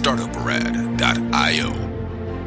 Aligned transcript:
startuprad.io, 0.00 1.68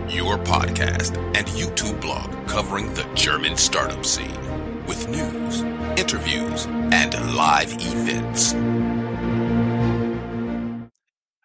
your 0.09 0.39
podcast 0.39 1.15
and 1.37 1.45
YouTube 1.49 2.01
blog 2.01 2.47
covering 2.47 2.91
the 2.95 3.07
German 3.13 3.55
startup 3.55 4.03
scene 4.03 4.39
with 4.87 5.07
news, 5.07 5.61
interviews, 5.95 6.65
and 6.65 7.13
live 7.35 7.71
events. 7.73 8.53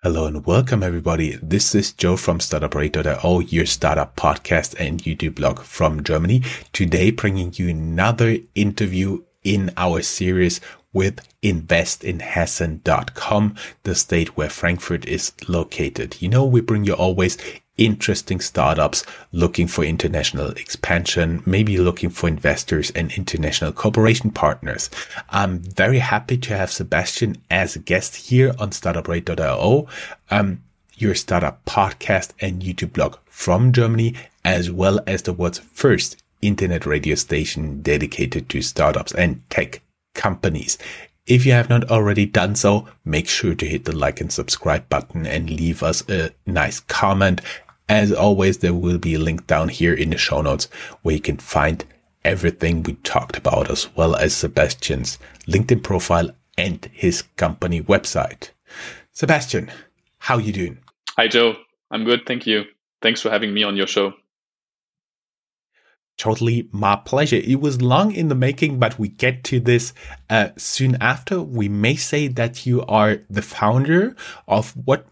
Hello 0.02 0.24
and 0.24 0.46
welcome 0.46 0.82
everybody. 0.82 1.36
This 1.42 1.74
is 1.74 1.92
Joe 1.92 2.16
from 2.16 2.38
StartupRad.io, 2.38 3.40
your 3.40 3.66
startup 3.66 4.16
podcast 4.16 4.75
and 4.80 5.02
YouTube 5.02 5.34
blog 5.34 5.61
from 5.61 6.02
Germany. 6.02 6.43
Today 6.72 7.11
bringing 7.11 7.52
you 7.56 7.68
another 7.68 8.38
interview 8.54 9.25
in 9.45 9.72
our 9.77 10.00
series 10.00 10.62
with 10.93 11.27
investinhessen.com, 11.42 13.55
the 13.83 13.95
state 13.95 14.37
where 14.37 14.51
Frankfurt 14.51 15.06
is 15.06 15.33
located. 15.46 16.20
You 16.20 16.29
know, 16.29 16.45
we 16.45 16.60
bring 16.60 16.84
you 16.84 16.95
always 16.95 17.38
interesting 17.79 18.41
startups 18.41 19.05
looking 19.32 19.69
for 19.69 19.84
international 19.84 20.51
expansion, 20.51 21.43
maybe 21.46 21.79
looking 21.79 22.10
for 22.10 22.29
investors 22.29 22.91
and 22.91 23.10
international 23.12 23.73
cooperation 23.73 24.30
partners. 24.30 24.91
I'm 25.30 25.60
very 25.60 26.01
happy 26.01 26.37
to 26.38 26.56
have 26.56 26.73
Sebastian 26.73 27.37
as 27.51 27.77
a 27.77 27.79
guest 27.79 28.16
here 28.16 28.52
on 28.59 28.70
StartupRad.io, 28.70 29.87
um, 30.30 30.62
your 30.96 31.15
startup 31.15 31.65
podcast 31.65 32.32
and 32.41 32.62
YouTube 32.62 32.93
blog 32.93 33.16
from 33.27 33.73
Germany, 33.73 34.15
as 34.45 34.70
well 34.70 35.01
as 35.07 35.23
the 35.23 35.32
world's 35.32 35.60
first 35.60 36.23
internet 36.43 36.87
radio 36.87 37.15
station 37.15 37.82
dedicated 37.82 38.48
to 38.48 38.62
startups 38.62 39.15
and 39.15 39.48
tech 39.51 39.80
companies. 40.18 40.77
If 41.27 41.46
you 41.46 41.52
have 41.52 41.70
not 41.70 41.90
already 41.90 42.26
done 42.26 42.54
so, 42.56 42.88
make 43.04 43.29
sure 43.29 43.54
to 43.54 43.66
hit 43.66 43.84
the 43.84 43.96
like 43.96 44.20
and 44.20 44.32
subscribe 44.32 44.88
button 44.88 45.26
and 45.26 45.48
leave 45.48 45.82
us 45.82 46.02
a 46.09 46.30
nice 46.46 46.80
comment. 46.80 47.40
As 47.88 48.12
always, 48.12 48.59
there 48.59 48.74
will 48.74 48.98
be 48.98 49.15
a 49.15 49.18
link 49.18 49.46
down 49.46 49.68
here 49.68 49.95
in 49.95 50.10
the 50.10 50.18
show 50.18 50.43
notes 50.43 50.68
where 51.02 51.15
you 51.15 51.20
can 51.20 51.37
find 51.37 51.84
everything 52.24 52.82
we 52.82 52.95
talked 52.95 53.37
about 53.37 53.70
as 53.70 53.95
well 53.96 54.16
as 54.16 54.34
Sebastian's 54.34 55.18
LinkedIn 55.46 55.82
profile 55.82 56.30
and 56.59 56.90
his 56.93 57.23
company 57.37 57.80
website. 57.82 58.50
Sebastian, 59.12 59.71
how 60.18 60.38
you 60.38 60.52
doing? 60.52 60.78
Hi 61.16 61.28
Joe, 61.28 61.56
I'm 61.90 62.04
good, 62.04 62.26
thank 62.26 62.46
you. 62.46 62.65
Thanks 63.00 63.21
for 63.23 63.30
having 63.30 63.54
me 63.54 63.62
on 63.62 63.76
your 63.76 63.87
show. 63.87 64.12
Totally 66.19 66.69
my 66.72 66.97
pleasure. 66.97 67.37
It 67.37 67.61
was 67.61 67.81
long 67.81 68.12
in 68.12 68.28
the 68.28 68.34
making, 68.34 68.81
but 68.81 68.99
we 68.99 69.09
get 69.09 69.44
to 69.44 69.61
this 69.61 69.93
uh, 70.28 70.49
soon 70.56 70.97
after. 71.00 71.41
We 71.41 71.69
may 71.69 71.94
say 71.94 72.27
that 72.27 72.66
you 72.66 72.83
are 72.87 73.19
the 73.31 73.41
founder 73.41 74.16
of 74.49 74.72
what 74.72 75.06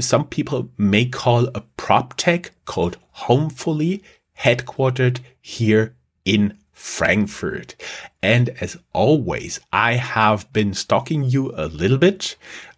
some 0.00 0.26
people 0.26 0.70
may 0.78 1.04
call 1.04 1.48
a 1.54 1.60
prop 1.76 2.14
tech 2.16 2.52
called 2.64 2.96
Homefully, 3.10 4.02
headquartered 4.40 5.20
here 5.40 5.94
in 6.24 6.56
Frankfurt. 6.72 7.74
And 8.22 8.50
as 8.60 8.78
always, 8.92 9.60
I 9.72 9.94
have 9.94 10.50
been 10.52 10.72
stalking 10.72 11.24
you 11.24 11.52
a 11.54 11.66
little 11.66 11.98
bit 11.98 12.36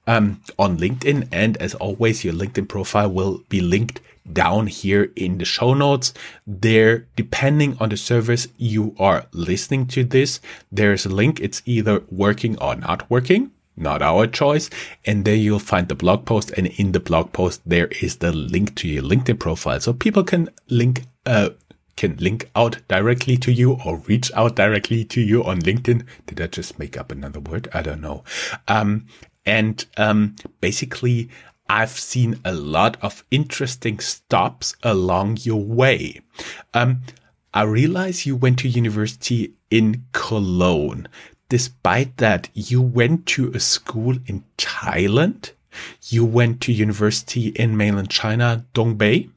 um, 0.08 0.40
on 0.58 0.78
LinkedIn. 0.78 1.28
And 1.30 1.56
as 1.58 1.74
always, 1.74 2.24
your 2.24 2.34
LinkedIn 2.34 2.66
profile 2.66 3.10
will 3.10 3.44
be 3.48 3.60
linked 3.60 4.00
down 4.32 4.66
here 4.66 5.12
in 5.14 5.38
the 5.38 5.44
show 5.44 5.74
notes. 5.74 6.12
There, 6.46 7.06
depending 7.14 7.76
on 7.78 7.90
the 7.90 7.96
service 7.96 8.48
you 8.56 8.96
are 8.98 9.26
listening 9.32 9.86
to 9.88 10.02
this, 10.02 10.40
there's 10.72 11.06
a 11.06 11.10
link. 11.10 11.38
It's 11.40 11.62
either 11.64 12.02
working 12.10 12.58
or 12.58 12.74
not 12.74 13.08
working. 13.08 13.52
Not 13.76 14.02
our 14.02 14.26
choice. 14.26 14.70
And 15.04 15.24
there 15.24 15.36
you'll 15.36 15.60
find 15.60 15.86
the 15.86 15.94
blog 15.94 16.24
post. 16.24 16.50
And 16.56 16.66
in 16.66 16.92
the 16.92 17.00
blog 17.00 17.32
post, 17.32 17.60
there 17.64 17.86
is 18.02 18.16
the 18.16 18.32
link 18.32 18.74
to 18.76 18.88
your 18.88 19.04
LinkedIn 19.04 19.38
profile. 19.38 19.78
So 19.78 19.92
people 19.92 20.24
can 20.24 20.48
link, 20.68 21.04
uh, 21.24 21.50
can 21.96 22.16
link 22.16 22.50
out 22.56 22.78
directly 22.88 23.36
to 23.36 23.52
you 23.52 23.78
or 23.84 23.98
reach 24.08 24.32
out 24.34 24.56
directly 24.56 25.04
to 25.04 25.20
you 25.20 25.44
on 25.44 25.60
LinkedIn. 25.60 26.04
Did 26.26 26.40
I 26.40 26.48
just 26.48 26.78
make 26.80 26.96
up 26.96 27.12
another 27.12 27.38
word? 27.38 27.68
I 27.72 27.82
don't 27.82 28.00
know. 28.00 28.24
Um, 28.66 29.06
and 29.48 29.86
um, 29.96 30.36
basically, 30.60 31.30
I've 31.70 31.98
seen 32.12 32.38
a 32.44 32.52
lot 32.52 32.98
of 33.00 33.24
interesting 33.30 33.98
stops 33.98 34.76
along 34.82 35.38
your 35.40 35.62
way. 35.62 36.20
Um, 36.74 37.00
I 37.54 37.62
realize 37.62 38.26
you 38.26 38.36
went 38.36 38.58
to 38.58 38.68
university 38.68 39.54
in 39.70 40.04
Cologne. 40.12 41.08
Despite 41.48 42.18
that, 42.18 42.50
you 42.52 42.82
went 42.82 43.24
to 43.28 43.50
a 43.52 43.60
school 43.60 44.18
in 44.26 44.44
Thailand. 44.58 45.52
You 46.08 46.26
went 46.26 46.60
to 46.62 46.72
university 46.72 47.48
in 47.48 47.74
mainland 47.74 48.10
China, 48.10 48.66
Dongbei, 48.74 49.30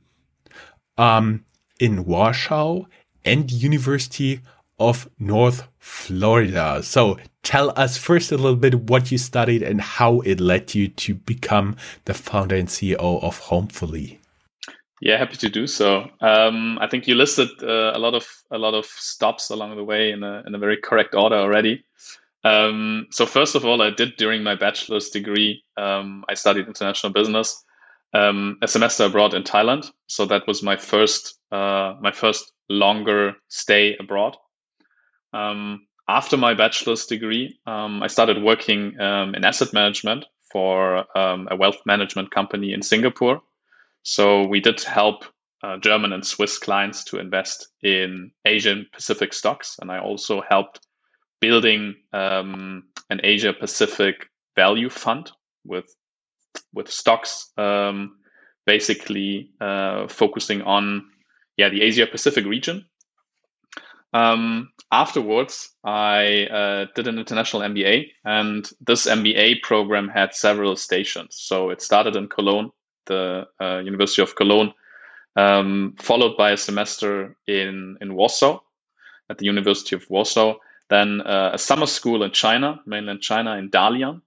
um, 0.97 1.45
in 1.79 2.03
Warsaw, 2.03 2.83
and 3.23 3.49
University 3.49 4.41
of 4.77 5.09
North 5.17 5.69
Florida. 5.79 6.83
So 6.83 7.17
tell 7.51 7.73
us 7.75 7.97
first 7.97 8.31
a 8.31 8.37
little 8.37 8.55
bit 8.55 8.89
what 8.89 9.11
you 9.11 9.17
studied 9.17 9.61
and 9.61 9.81
how 9.81 10.21
it 10.21 10.39
led 10.39 10.73
you 10.73 10.87
to 10.87 11.13
become 11.13 11.75
the 12.05 12.13
founder 12.13 12.55
and 12.55 12.69
CEO 12.69 13.21
of 13.21 13.39
Homefully. 13.39 14.21
Yeah, 15.01 15.17
happy 15.17 15.35
to 15.35 15.49
do 15.49 15.67
so. 15.67 16.09
Um, 16.21 16.79
I 16.79 16.87
think 16.87 17.07
you 17.07 17.15
listed 17.15 17.49
uh, 17.61 17.91
a 17.93 17.99
lot 17.99 18.13
of 18.13 18.25
a 18.51 18.57
lot 18.57 18.73
of 18.73 18.85
stops 18.85 19.49
along 19.49 19.75
the 19.75 19.83
way 19.83 20.11
in 20.11 20.23
a 20.23 20.43
in 20.47 20.55
a 20.55 20.59
very 20.59 20.77
correct 20.77 21.13
order 21.13 21.35
already. 21.35 21.83
Um, 22.45 23.07
so 23.11 23.25
first 23.25 23.55
of 23.55 23.65
all, 23.65 23.81
I 23.81 23.89
did 23.89 24.15
during 24.15 24.43
my 24.43 24.55
bachelor's 24.55 25.09
degree, 25.09 25.61
um, 25.75 26.23
I 26.29 26.35
studied 26.35 26.67
international 26.67 27.11
business, 27.11 27.61
um, 28.13 28.59
a 28.61 28.67
semester 28.67 29.03
abroad 29.03 29.33
in 29.33 29.43
Thailand. 29.43 29.91
So 30.07 30.25
that 30.27 30.47
was 30.47 30.63
my 30.63 30.77
first 30.77 31.37
uh, 31.51 31.95
my 31.99 32.13
first 32.13 32.53
longer 32.69 33.33
stay 33.49 33.97
abroad. 33.99 34.37
Um, 35.33 35.87
after 36.11 36.35
my 36.35 36.53
bachelor's 36.53 37.05
degree, 37.05 37.57
um, 37.65 38.03
I 38.03 38.07
started 38.07 38.43
working 38.43 38.99
um, 38.99 39.33
in 39.33 39.45
asset 39.45 39.71
management 39.71 40.25
for 40.51 41.05
um, 41.17 41.47
a 41.49 41.55
wealth 41.55 41.81
management 41.85 42.31
company 42.31 42.73
in 42.73 42.81
Singapore. 42.81 43.41
So 44.03 44.45
we 44.45 44.59
did 44.59 44.81
help 44.81 45.23
uh, 45.63 45.77
German 45.77 46.11
and 46.11 46.25
Swiss 46.25 46.57
clients 46.57 47.05
to 47.05 47.19
invest 47.19 47.69
in 47.81 48.31
Asian 48.45 48.87
Pacific 48.91 49.33
stocks, 49.33 49.77
and 49.79 49.89
I 49.89 49.99
also 49.99 50.41
helped 50.41 50.85
building 51.39 51.95
um, 52.11 52.83
an 53.09 53.21
Asia 53.23 53.53
Pacific 53.53 54.27
value 54.55 54.89
fund 54.89 55.31
with 55.63 55.95
with 56.73 56.91
stocks, 56.91 57.51
um, 57.57 58.17
basically 58.65 59.51
uh, 59.61 60.07
focusing 60.09 60.61
on 60.63 61.09
yeah 61.55 61.69
the 61.69 61.81
Asia 61.81 62.05
Pacific 62.05 62.45
region. 62.45 62.85
Um, 64.13 64.71
afterwards, 64.91 65.71
I 65.83 66.45
uh, 66.45 66.85
did 66.95 67.07
an 67.07 67.17
international 67.17 67.61
MBA, 67.63 68.11
and 68.25 68.69
this 68.81 69.05
MBA 69.05 69.61
program 69.61 70.09
had 70.09 70.35
several 70.35 70.75
stations. 70.75 71.35
So 71.35 71.69
it 71.69 71.81
started 71.81 72.15
in 72.15 72.27
Cologne, 72.27 72.71
the 73.05 73.47
uh, 73.59 73.79
University 73.79 74.21
of 74.21 74.35
Cologne, 74.35 74.73
um, 75.35 75.95
followed 75.99 76.35
by 76.37 76.51
a 76.51 76.57
semester 76.57 77.37
in 77.47 77.97
in 78.01 78.15
Warsaw, 78.15 78.59
at 79.29 79.37
the 79.37 79.45
University 79.45 79.95
of 79.95 80.09
Warsaw. 80.09 80.55
Then 80.89 81.21
uh, 81.21 81.51
a 81.53 81.57
summer 81.57 81.85
school 81.85 82.21
in 82.23 82.31
China, 82.31 82.81
mainland 82.85 83.21
China, 83.21 83.55
in 83.55 83.69
Dalian, 83.71 84.21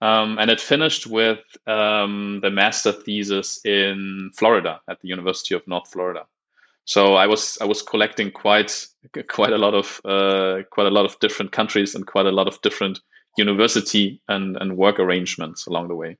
um, 0.00 0.38
and 0.38 0.48
it 0.48 0.60
finished 0.60 1.08
with 1.08 1.40
um, 1.66 2.38
the 2.40 2.50
master 2.50 2.92
thesis 2.92 3.60
in 3.64 4.30
Florida 4.36 4.80
at 4.88 5.00
the 5.00 5.08
University 5.08 5.56
of 5.56 5.66
North 5.66 5.90
Florida. 5.90 6.26
So 6.88 7.16
I 7.16 7.26
was 7.26 7.58
I 7.60 7.66
was 7.66 7.82
collecting 7.82 8.30
quite 8.30 8.86
quite 9.28 9.52
a 9.52 9.58
lot 9.58 9.74
of 9.74 10.00
uh, 10.06 10.62
quite 10.70 10.86
a 10.86 10.90
lot 10.90 11.04
of 11.04 11.18
different 11.20 11.52
countries 11.52 11.94
and 11.94 12.06
quite 12.06 12.24
a 12.24 12.32
lot 12.32 12.48
of 12.48 12.62
different 12.62 12.98
university 13.36 14.22
and, 14.26 14.56
and 14.56 14.74
work 14.74 14.98
arrangements 14.98 15.66
along 15.66 15.88
the 15.88 15.94
way. 15.94 16.16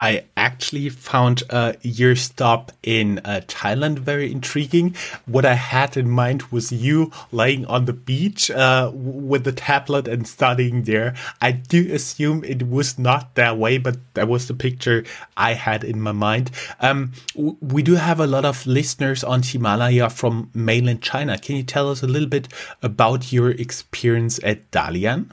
I 0.00 0.24
actually 0.36 0.88
found 0.88 1.44
uh, 1.48 1.74
your 1.80 2.16
stop 2.16 2.72
in 2.82 3.20
uh, 3.24 3.40
Thailand 3.46 4.00
very 4.00 4.30
intriguing. 4.30 4.96
What 5.24 5.44
I 5.44 5.54
had 5.54 5.96
in 5.96 6.10
mind 6.10 6.42
was 6.50 6.72
you 6.72 7.12
lying 7.30 7.64
on 7.66 7.84
the 7.84 7.92
beach 7.92 8.50
uh, 8.50 8.90
with 8.92 9.44
the 9.44 9.52
tablet 9.52 10.08
and 10.08 10.26
studying 10.26 10.82
there. 10.82 11.14
I 11.40 11.52
do 11.52 11.92
assume 11.92 12.44
it 12.44 12.68
was 12.68 12.98
not 12.98 13.34
that 13.36 13.56
way, 13.56 13.78
but 13.78 13.96
that 14.14 14.28
was 14.28 14.48
the 14.48 14.54
picture 14.54 15.04
I 15.36 15.54
had 15.54 15.84
in 15.84 16.00
my 16.00 16.12
mind. 16.12 16.50
Um, 16.80 17.12
we 17.34 17.82
do 17.82 17.94
have 17.94 18.20
a 18.20 18.26
lot 18.26 18.44
of 18.44 18.66
listeners 18.66 19.22
on 19.22 19.42
Himalaya 19.42 20.10
from 20.10 20.50
mainland 20.54 21.02
China. 21.02 21.38
Can 21.38 21.56
you 21.56 21.62
tell 21.62 21.88
us 21.88 22.02
a 22.02 22.08
little 22.08 22.28
bit 22.28 22.48
about 22.82 23.32
your 23.32 23.52
experience 23.52 24.40
at 24.42 24.70
Dalian? 24.70 25.30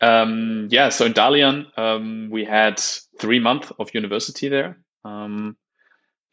Um, 0.00 0.68
yeah, 0.70 0.90
so 0.90 1.06
in 1.06 1.14
Dalian, 1.14 1.66
um, 1.78 2.28
we 2.30 2.44
had 2.44 2.82
three 3.18 3.40
months 3.40 3.72
of 3.78 3.94
university 3.94 4.48
there. 4.48 4.78
Um, 5.04 5.56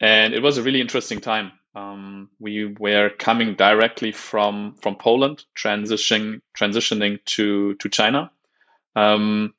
and 0.00 0.34
it 0.34 0.42
was 0.42 0.58
a 0.58 0.62
really 0.62 0.80
interesting 0.80 1.20
time. 1.20 1.52
Um, 1.74 2.28
we 2.38 2.66
were 2.66 3.10
coming 3.10 3.54
directly 3.54 4.12
from, 4.12 4.74
from 4.82 4.96
Poland, 4.96 5.44
transitioning, 5.54 6.40
transitioning 6.58 7.24
to, 7.24 7.74
to 7.74 7.88
China. 7.88 8.30
Um, 8.96 9.54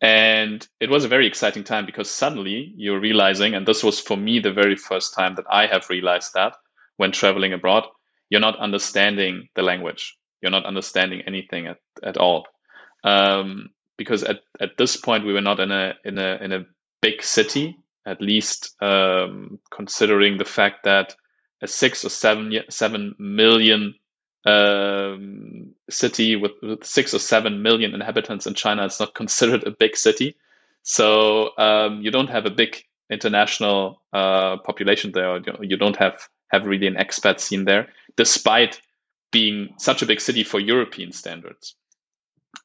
And 0.00 0.68
it 0.80 0.90
was 0.90 1.04
a 1.04 1.08
very 1.08 1.26
exciting 1.26 1.64
time 1.64 1.86
because 1.86 2.10
suddenly 2.10 2.74
you're 2.76 3.00
realizing, 3.00 3.54
and 3.54 3.64
this 3.66 3.82
was 3.82 4.00
for 4.00 4.16
me 4.16 4.40
the 4.40 4.52
very 4.52 4.76
first 4.76 5.14
time 5.14 5.36
that 5.36 5.46
I 5.48 5.66
have 5.66 5.88
realized 5.88 6.32
that 6.34 6.56
when 6.98 7.12
traveling 7.12 7.54
abroad, 7.54 7.84
you're 8.28 8.40
not 8.40 8.58
understanding 8.58 9.48
the 9.54 9.62
language. 9.62 10.18
You're 10.42 10.50
not 10.50 10.66
understanding 10.66 11.22
anything 11.26 11.68
at, 11.68 11.78
at 12.02 12.16
all. 12.16 12.44
Um, 13.02 13.70
because 13.96 14.22
at, 14.24 14.40
at 14.60 14.76
this 14.76 14.96
point 14.96 15.26
we 15.26 15.32
were 15.32 15.40
not 15.40 15.60
in 15.60 15.70
a 15.70 15.94
in 16.04 16.18
a 16.18 16.38
in 16.40 16.52
a 16.52 16.66
big 17.00 17.22
city, 17.22 17.76
at 18.06 18.20
least 18.20 18.74
um, 18.82 19.58
considering 19.70 20.38
the 20.38 20.44
fact 20.44 20.84
that 20.84 21.14
a 21.62 21.66
six 21.66 22.04
or 22.04 22.10
seven 22.10 22.52
seven 22.68 23.14
million 23.18 23.94
um, 24.46 25.74
city 25.88 26.36
with, 26.36 26.52
with, 26.62 26.84
six 26.84 27.14
or 27.14 27.18
seven 27.18 27.62
million 27.62 27.94
inhabitants 27.94 28.46
in 28.46 28.54
China 28.54 28.84
is 28.84 29.00
not 29.00 29.14
considered 29.22 29.64
a 29.66 29.70
big 29.70 29.96
city. 29.96 30.36
So 30.82 31.56
um, 31.56 32.02
you 32.02 32.10
don't 32.10 32.28
have 32.28 32.44
a 32.44 32.50
big 32.50 32.84
international 33.10 34.02
uh, 34.12 34.58
population 34.58 35.12
there. 35.12 35.40
You 35.62 35.76
don't 35.76 35.96
have 35.96 36.28
have 36.48 36.66
really 36.66 36.86
an 36.86 36.94
expat 36.94 37.40
scene 37.40 37.64
there, 37.64 37.88
despite 38.16 38.80
being 39.32 39.74
such 39.78 40.02
a 40.02 40.06
big 40.06 40.20
city 40.20 40.44
for 40.44 40.60
European 40.60 41.10
standards. 41.12 41.74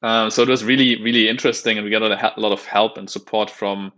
Uh, 0.02 0.30
so 0.30 0.44
it 0.44 0.50
was 0.50 0.64
really 0.64 1.02
really 1.02 1.28
interesting, 1.28 1.78
and 1.78 1.86
we 1.86 1.92
got 1.92 2.02
a 2.02 2.40
lot 2.40 2.52
of 2.52 2.66
help 2.66 2.98
and 2.98 3.10
support 3.10 3.50
from 3.50 3.92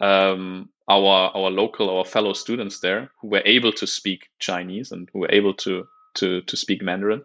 um, 0.00 0.68
our 0.88 1.30
our 1.34 1.50
local 1.50 1.96
our 1.96 2.04
fellow 2.04 2.32
students 2.32 2.80
there 2.80 3.10
who 3.20 3.28
were 3.28 3.42
able 3.44 3.72
to 3.72 3.86
speak 3.86 4.28
Chinese 4.38 4.92
and 4.92 5.08
who 5.12 5.20
were 5.20 5.32
able 5.32 5.54
to 5.54 5.86
to 6.14 6.42
to 6.42 6.56
speak 6.56 6.82
Mandarin. 6.82 7.24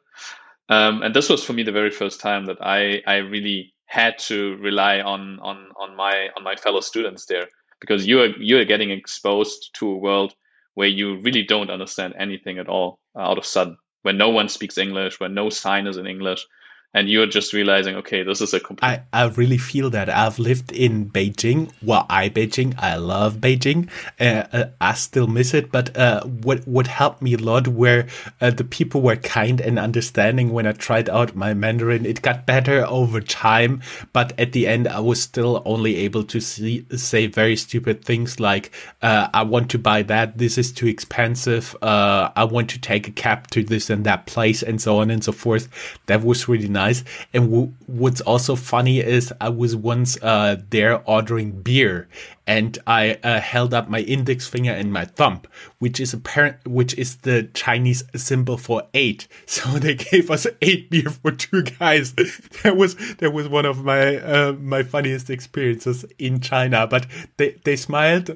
Um, 0.69 1.01
and 1.03 1.13
this 1.13 1.29
was 1.29 1.43
for 1.43 1.53
me 1.53 1.63
the 1.63 1.71
very 1.71 1.91
first 1.91 2.19
time 2.19 2.45
that 2.45 2.57
I 2.61 3.01
I 3.05 3.17
really 3.17 3.73
had 3.85 4.17
to 4.17 4.57
rely 4.57 5.01
on 5.01 5.39
on 5.39 5.69
on 5.79 5.95
my 5.95 6.29
on 6.37 6.43
my 6.43 6.55
fellow 6.55 6.81
students 6.81 7.25
there 7.25 7.47
because 7.79 8.07
you 8.07 8.21
are 8.21 8.27
you 8.27 8.57
are 8.57 8.65
getting 8.65 8.91
exposed 8.91 9.69
to 9.75 9.89
a 9.89 9.97
world 9.97 10.33
where 10.73 10.87
you 10.87 11.19
really 11.21 11.43
don't 11.43 11.69
understand 11.69 12.15
anything 12.17 12.57
at 12.57 12.67
all 12.67 12.99
uh, 13.15 13.19
out 13.19 13.37
of 13.37 13.45
sudden 13.45 13.77
when 14.03 14.17
no 14.17 14.29
one 14.29 14.49
speaks 14.49 14.77
English, 14.77 15.19
when 15.19 15.33
no 15.33 15.49
sign 15.49 15.87
is 15.87 15.97
in 15.97 16.05
English, 16.05 16.45
and 16.95 17.09
you're 17.09 17.25
just 17.25 17.53
realizing, 17.53 17.95
okay, 17.95 18.21
this 18.21 18.39
is 18.39 18.53
a 18.53 18.59
complete. 18.59 18.87
I, 18.87 19.01
I 19.11 19.25
really 19.29 19.57
feel 19.57 19.89
that 19.89 20.09
I've 20.09 20.37
lived 20.37 20.71
in 20.71 21.09
Beijing. 21.09 21.71
Well, 21.81 22.05
I 22.07 22.29
Beijing, 22.29 22.75
I 22.77 22.97
love 22.97 23.37
Beijing. 23.37 23.89
Uh, 24.19 24.45
uh, 24.53 24.65
I 24.79 24.93
still 24.93 25.25
miss 25.25 25.55
it, 25.55 25.71
but 25.71 25.97
uh, 25.97 26.23
what 26.23 26.67
what 26.67 26.85
helped 26.85 27.21
me 27.21 27.33
a 27.33 27.37
lot 27.37 27.67
were 27.67 28.05
uh, 28.39 28.51
the 28.51 28.63
people 28.63 29.01
were 29.01 29.15
kind 29.15 29.59
and 29.59 29.79
understanding 29.79 30.51
when 30.51 30.67
I 30.67 30.73
tried 30.73 31.09
out 31.09 31.35
my 31.35 31.55
Mandarin. 31.55 32.05
It 32.05 32.21
got 32.21 32.45
better 32.45 32.85
over 32.87 33.21
time, 33.21 33.81
but 34.13 34.39
at 34.39 34.51
the 34.51 34.67
end, 34.67 34.87
I 34.87 34.99
was 34.99 35.21
still 35.21 35.63
only 35.65 35.95
able 35.95 36.23
to 36.25 36.39
see, 36.39 36.85
say 36.95 37.25
very 37.25 37.55
stupid 37.55 38.05
things 38.05 38.39
like, 38.39 38.71
uh, 39.01 39.29
"I 39.33 39.41
want 39.41 39.71
to 39.71 39.79
buy 39.79 40.03
that. 40.03 40.37
This 40.37 40.59
is 40.59 40.71
too 40.71 40.87
expensive. 40.87 41.75
I 41.81 42.43
want 42.43 42.69
to 42.71 42.79
take 42.79 43.07
a 43.07 43.11
cab 43.11 43.47
to 43.51 43.63
this 43.63 43.89
and 43.89 44.05
that 44.05 44.27
place," 44.27 44.61
and 44.61 44.79
so 44.79 44.99
on 44.99 45.09
and 45.09 45.23
so 45.23 45.31
forth. 45.31 45.69
That 46.05 46.23
was 46.23 46.47
really 46.47 46.67
nice 46.67 46.82
nice. 46.83 47.03
And 47.33 47.43
w- 47.49 47.73
what's 47.87 48.21
also 48.21 48.55
funny 48.55 48.99
is 48.99 49.33
I 49.39 49.49
was 49.49 49.75
once 49.75 50.17
uh, 50.21 50.57
there 50.69 51.01
ordering 51.05 51.61
beer, 51.61 52.07
and 52.45 52.77
I 52.85 53.17
uh, 53.23 53.39
held 53.39 53.73
up 53.73 53.89
my 53.89 53.99
index 53.99 54.47
finger 54.47 54.71
and 54.71 54.91
my 54.91 55.05
thumb, 55.05 55.41
which 55.79 55.99
is 55.99 56.13
apparent, 56.13 56.57
which 56.67 56.93
is 56.97 57.17
the 57.17 57.49
Chinese 57.53 58.03
symbol 58.15 58.57
for 58.57 58.83
eight. 58.93 59.27
So 59.53 59.77
they 59.79 59.95
gave 59.95 60.31
us 60.31 60.47
eight 60.61 60.89
beer 60.89 61.09
for 61.09 61.31
two 61.31 61.61
guys. 61.63 62.13
that 62.63 62.75
was 62.75 62.95
that 63.17 63.31
was 63.33 63.47
one 63.47 63.65
of 63.65 63.83
my 63.83 64.17
uh, 64.17 64.53
my 64.53 64.81
funniest 64.83 65.29
experiences 65.29 66.05
in 66.17 66.41
China. 66.41 66.87
But 66.87 67.05
they 67.37 67.61
they 67.63 67.75
smiled 67.75 68.35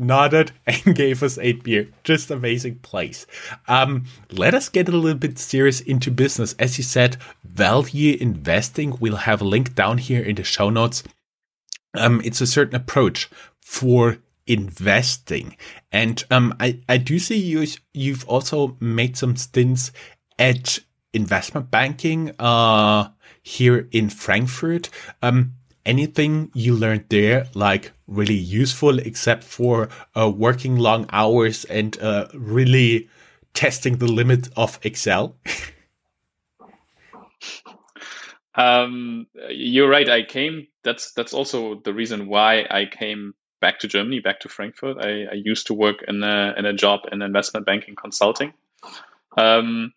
nodded 0.00 0.52
and 0.66 0.94
gave 0.96 1.22
us 1.22 1.38
eight 1.38 1.62
beer. 1.62 1.88
Just 2.02 2.30
amazing 2.30 2.76
place. 2.80 3.26
Um, 3.68 4.06
let 4.30 4.54
us 4.54 4.68
get 4.68 4.88
a 4.88 4.92
little 4.92 5.18
bit 5.18 5.38
serious 5.38 5.80
into 5.80 6.10
business. 6.10 6.54
As 6.58 6.78
you 6.78 6.84
said, 6.84 7.16
value 7.44 8.16
investing. 8.20 8.96
We'll 8.98 9.16
have 9.16 9.40
a 9.40 9.44
link 9.44 9.74
down 9.74 9.98
here 9.98 10.22
in 10.22 10.36
the 10.36 10.44
show 10.44 10.70
notes. 10.70 11.02
Um, 11.94 12.20
it's 12.24 12.40
a 12.40 12.46
certain 12.46 12.74
approach 12.76 13.28
for 13.60 14.18
investing. 14.46 15.56
And 15.92 16.24
um, 16.30 16.56
I, 16.58 16.80
I 16.88 16.96
do 16.96 17.18
see 17.18 17.38
you, 17.38 17.66
you've 17.92 18.26
also 18.28 18.76
made 18.80 19.16
some 19.16 19.36
stints 19.36 19.92
at 20.38 20.78
investment 21.12 21.70
banking 21.70 22.32
uh, 22.38 23.10
here 23.42 23.88
in 23.92 24.08
Frankfurt. 24.08 24.90
Um, 25.22 25.54
anything 25.90 26.50
you 26.54 26.76
learned 26.76 27.04
there 27.08 27.48
like 27.54 27.90
really 28.06 28.40
useful 28.62 29.00
except 29.00 29.42
for 29.42 29.88
uh, 30.16 30.30
working 30.30 30.76
long 30.76 31.06
hours 31.10 31.64
and 31.64 32.00
uh, 32.00 32.28
really 32.32 33.08
testing 33.54 33.98
the 33.98 34.06
limit 34.06 34.48
of 34.56 34.78
Excel? 34.82 35.36
um, 38.54 39.26
you're 39.50 39.90
right. 39.90 40.08
I 40.08 40.22
came. 40.22 40.68
That's 40.84 41.12
that's 41.12 41.34
also 41.34 41.80
the 41.84 41.92
reason 41.92 42.28
why 42.28 42.66
I 42.70 42.86
came 42.86 43.34
back 43.60 43.80
to 43.80 43.88
Germany, 43.88 44.20
back 44.20 44.38
to 44.40 44.48
Frankfurt. 44.48 44.98
I, 44.98 45.24
I 45.24 45.34
used 45.34 45.66
to 45.66 45.74
work 45.74 46.04
in 46.06 46.22
a 46.22 46.54
in 46.56 46.66
a 46.66 46.72
job 46.72 47.00
in 47.10 47.20
investment 47.20 47.66
banking 47.66 47.96
consulting. 47.96 48.52
Um, 49.36 49.92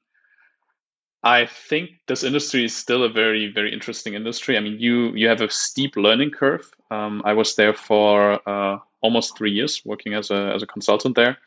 I 1.23 1.45
think 1.45 1.91
this 2.07 2.23
industry 2.23 2.65
is 2.65 2.75
still 2.75 3.03
a 3.03 3.09
very, 3.09 3.49
very 3.51 3.71
interesting 3.71 4.13
industry. 4.13 4.57
I 4.57 4.59
mean, 4.59 4.79
you 4.79 5.13
you 5.15 5.29
have 5.29 5.41
a 5.41 5.49
steep 5.49 5.95
learning 5.95 6.31
curve. 6.31 6.69
Um, 6.91 7.21
I 7.23 7.33
was 7.33 7.55
there 7.55 7.73
for 7.73 8.41
uh, 8.47 8.79
almost 9.01 9.37
three 9.37 9.51
years 9.51 9.81
working 9.85 10.13
as 10.13 10.31
a 10.31 10.51
as 10.53 10.63
a 10.63 10.67
consultant 10.67 11.15
there. 11.15 11.37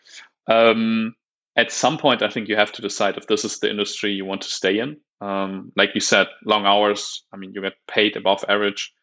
Um, 0.46 1.14
at 1.56 1.72
some 1.72 1.98
point, 1.98 2.22
I 2.22 2.30
think 2.30 2.48
you 2.48 2.56
have 2.56 2.72
to 2.72 2.82
decide 2.82 3.16
if 3.16 3.26
this 3.26 3.44
is 3.44 3.58
the 3.58 3.70
industry 3.70 4.12
you 4.12 4.24
want 4.24 4.42
to 4.42 4.48
stay 4.48 4.78
in. 4.78 4.96
Um, 5.20 5.72
like 5.76 5.94
you 5.94 6.00
said, 6.00 6.28
long 6.44 6.64
hours. 6.66 7.24
I 7.32 7.36
mean, 7.36 7.52
you 7.52 7.60
get 7.62 7.74
paid 7.86 8.16
above 8.16 8.44
average. 8.48 8.94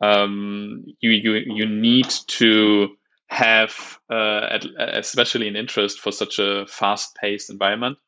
Um, 0.00 0.84
you 1.00 1.10
you 1.10 1.32
you 1.34 1.66
need 1.66 2.08
to 2.38 2.96
have 3.26 3.98
uh, 4.10 4.58
especially 4.78 5.48
an 5.48 5.56
interest 5.56 6.00
for 6.00 6.12
such 6.12 6.38
a 6.38 6.66
fast 6.66 7.16
paced 7.16 7.50
environment. 7.50 7.98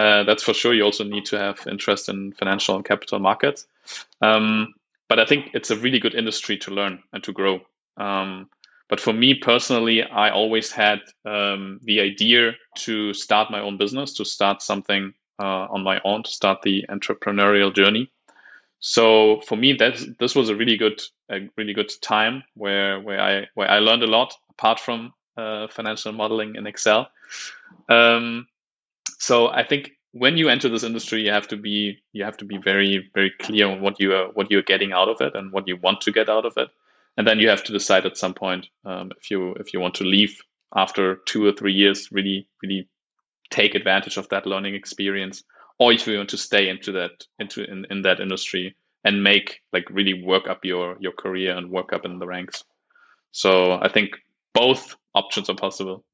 Uh, 0.00 0.24
that's 0.24 0.42
for 0.42 0.54
sure. 0.54 0.72
You 0.72 0.84
also 0.84 1.04
need 1.04 1.26
to 1.26 1.38
have 1.38 1.66
interest 1.66 2.08
in 2.08 2.32
financial 2.32 2.74
and 2.74 2.84
capital 2.84 3.18
markets. 3.18 3.66
Um, 4.22 4.72
but 5.10 5.18
I 5.18 5.26
think 5.26 5.50
it's 5.52 5.70
a 5.70 5.76
really 5.76 5.98
good 5.98 6.14
industry 6.14 6.56
to 6.58 6.70
learn 6.70 7.02
and 7.12 7.22
to 7.24 7.32
grow. 7.32 7.60
Um, 7.98 8.48
but 8.88 8.98
for 8.98 9.12
me 9.12 9.34
personally, 9.34 10.02
I 10.02 10.30
always 10.30 10.72
had 10.72 11.00
um, 11.26 11.80
the 11.82 12.00
idea 12.00 12.52
to 12.78 13.12
start 13.12 13.50
my 13.50 13.60
own 13.60 13.76
business, 13.76 14.14
to 14.14 14.24
start 14.24 14.62
something 14.62 15.12
uh, 15.38 15.66
on 15.70 15.82
my 15.82 16.00
own, 16.02 16.22
to 16.22 16.30
start 16.30 16.62
the 16.62 16.86
entrepreneurial 16.88 17.74
journey. 17.74 18.10
So 18.78 19.42
for 19.42 19.56
me, 19.56 19.74
that 19.74 20.00
this 20.18 20.34
was 20.34 20.48
a 20.48 20.56
really 20.56 20.78
good, 20.78 21.02
a 21.28 21.40
really 21.58 21.74
good 21.74 21.92
time 22.00 22.42
where 22.54 22.98
where 23.00 23.20
I 23.20 23.48
where 23.54 23.70
I 23.70 23.80
learned 23.80 24.02
a 24.02 24.06
lot 24.06 24.34
apart 24.48 24.80
from 24.80 25.12
uh, 25.36 25.68
financial 25.68 26.12
modeling 26.12 26.56
in 26.56 26.66
Excel. 26.66 27.10
Um, 27.90 28.46
so 29.20 29.48
I 29.48 29.64
think 29.66 29.90
when 30.12 30.38
you 30.38 30.48
enter 30.48 30.68
this 30.70 30.82
industry, 30.82 31.22
you 31.22 31.30
have 31.30 31.48
to 31.48 31.56
be 31.56 31.98
you 32.12 32.24
have 32.24 32.38
to 32.38 32.46
be 32.46 32.56
very 32.56 33.10
very 33.14 33.30
clear 33.38 33.68
on 33.68 33.82
what 33.82 34.00
you 34.00 34.14
are 34.14 34.28
what 34.32 34.50
you're 34.50 34.62
getting 34.62 34.92
out 34.92 35.08
of 35.08 35.20
it 35.20 35.34
and 35.34 35.52
what 35.52 35.68
you 35.68 35.76
want 35.76 36.00
to 36.02 36.12
get 36.12 36.30
out 36.30 36.46
of 36.46 36.54
it, 36.56 36.68
and 37.16 37.28
then 37.28 37.38
you 37.38 37.50
have 37.50 37.62
to 37.64 37.72
decide 37.72 38.06
at 38.06 38.16
some 38.16 38.32
point 38.32 38.66
um, 38.86 39.12
if 39.20 39.30
you 39.30 39.52
if 39.54 39.74
you 39.74 39.80
want 39.80 39.94
to 39.96 40.04
leave 40.04 40.40
after 40.74 41.16
two 41.26 41.46
or 41.46 41.52
three 41.52 41.74
years, 41.74 42.08
really 42.10 42.48
really 42.62 42.88
take 43.50 43.74
advantage 43.74 44.16
of 44.16 44.28
that 44.30 44.46
learning 44.46 44.74
experience, 44.74 45.44
or 45.78 45.92
if 45.92 46.06
you 46.06 46.16
want 46.16 46.30
to 46.30 46.38
stay 46.38 46.70
into 46.70 46.92
that 46.92 47.26
into 47.38 47.62
in, 47.62 47.86
in 47.90 48.02
that 48.02 48.20
industry 48.20 48.74
and 49.04 49.22
make 49.22 49.60
like 49.72 49.84
really 49.90 50.24
work 50.24 50.48
up 50.48 50.64
your 50.64 50.96
your 50.98 51.12
career 51.12 51.54
and 51.56 51.70
work 51.70 51.92
up 51.92 52.06
in 52.06 52.18
the 52.18 52.26
ranks. 52.26 52.64
So 53.32 53.72
I 53.72 53.88
think 53.88 54.12
both 54.54 54.96
options 55.14 55.50
are 55.50 55.56
possible 55.56 56.04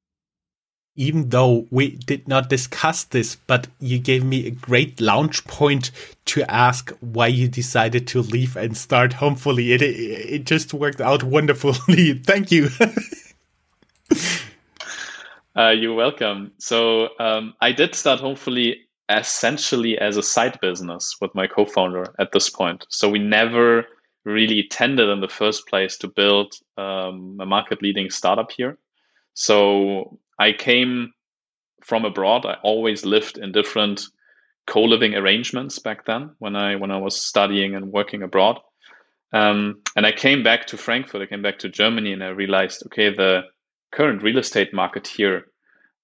even 0.97 1.29
though 1.29 1.67
we 1.71 1.91
did 1.91 2.27
not 2.27 2.49
discuss 2.49 3.05
this, 3.05 3.37
but 3.37 3.69
you 3.79 3.99
gave 3.99 4.25
me 4.25 4.47
a 4.47 4.51
great 4.51 5.01
launch 5.01 5.45
point 5.45 5.91
to 6.27 6.51
ask 6.51 6.91
why 7.01 7.27
you 7.27 7.49
decided 7.49 8.07
to 8.09 8.23
leave 8.23 8.57
and 8.57 8.77
start 8.77 9.15
Homefully. 9.15 9.73
It, 9.73 9.83
it, 9.83 10.45
just 10.45 10.75
worked 10.75 11.01
out 11.01 11.23
wonderfully. 11.23 12.15
Thank 12.25 12.51
you. 12.51 12.69
uh, 15.57 15.71
you're 15.71 15.95
welcome. 15.95 16.53
So 16.59 17.11
um, 17.19 17.55
I 17.61 17.73
did 17.73 17.95
start 17.95 18.21
Homefully 18.21 18.81
essentially 19.09 19.99
as 19.99 20.17
a 20.17 20.23
side 20.23 20.59
business 20.61 21.17
with 21.21 21.35
my 21.35 21.47
co-founder 21.47 22.15
at 22.19 22.33
this 22.33 22.51
point. 22.51 22.87
So 22.89 23.09
we 23.09 23.19
never 23.19 23.87
really 24.25 24.67
tended 24.69 25.09
in 25.09 25.21
the 25.21 25.29
first 25.29 25.69
place 25.69 25.97
to 25.99 26.09
build 26.09 26.55
um, 26.77 27.39
a 27.41 27.47
market 27.47 27.81
leading 27.83 28.11
startup 28.11 28.51
here. 28.51 28.77
So 29.35 30.19
I 30.39 30.53
came 30.53 31.13
from 31.83 32.05
abroad. 32.05 32.45
I 32.45 32.57
always 32.63 33.05
lived 33.05 33.39
in 33.39 33.53
different 33.53 34.07
co-living 34.67 35.15
arrangements 35.15 35.79
back 35.79 36.05
then 36.05 36.31
when 36.39 36.57
I 36.57 36.77
when 36.77 36.91
I 36.91 36.99
was 36.99 37.21
studying 37.21 37.75
and 37.75 37.93
working 37.93 38.23
abroad. 38.23 38.59
Um, 39.33 39.83
and 39.97 40.07
I 40.07 40.13
came 40.13 40.43
back 40.43 40.67
to 40.69 40.77
Frankfurt, 40.77 41.23
I 41.23 41.27
came 41.27 41.43
back 41.43 41.59
to 41.61 41.69
Germany, 41.69 42.13
and 42.13 42.23
I 42.23 42.29
realized, 42.29 42.85
okay, 42.87 43.11
the 43.11 43.43
current 43.93 44.23
real 44.23 44.39
estate 44.39 44.73
market 44.73 45.07
here 45.07 45.47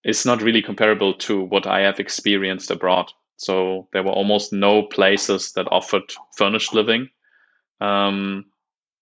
is 0.05 0.27
not 0.27 0.43
really 0.43 0.63
comparable 0.63 1.15
to 1.15 1.43
what 1.43 1.67
I 1.67 1.81
have 1.81 2.01
experienced 2.01 2.71
abroad. 2.71 3.13
So 3.37 3.89
there 3.93 4.03
were 4.03 4.13
almost 4.13 4.53
no 4.53 4.83
places 4.83 5.53
that 5.53 5.67
offered 5.71 6.13
furnished 6.37 6.75
living. 6.75 7.09
Um, 7.81 8.47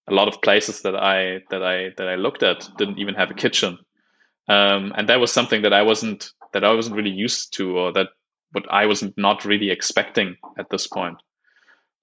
a 0.09 0.15
lot 0.15 0.29
of 0.29 0.43
places 0.43 0.83
that 0.83 0.97
I 0.97 1.41
that 1.51 1.63
I 1.63 1.91
that 1.97 2.09
I 2.09 2.17
looked 2.17 2.43
at 2.43 2.69
didn't 2.79 2.99
even 2.99 3.15
have 3.15 3.31
a 3.31 3.35
kitchen, 3.35 3.79
um, 4.51 4.93
and 4.97 5.09
that 5.09 5.21
was 5.21 5.33
something 5.33 5.63
that 5.63 5.73
I 5.73 5.83
wasn't 5.83 6.33
that 6.53 6.65
I 6.65 6.75
wasn't 6.75 6.97
really 6.97 7.11
used 7.11 7.55
to, 7.55 7.79
or 7.79 7.93
that 7.93 8.09
what 8.51 8.65
I 8.69 8.87
was 8.87 9.05
not 9.17 9.45
really 9.45 9.71
expecting 9.71 10.37
at 10.59 10.69
this 10.71 10.89
point. 10.89 11.19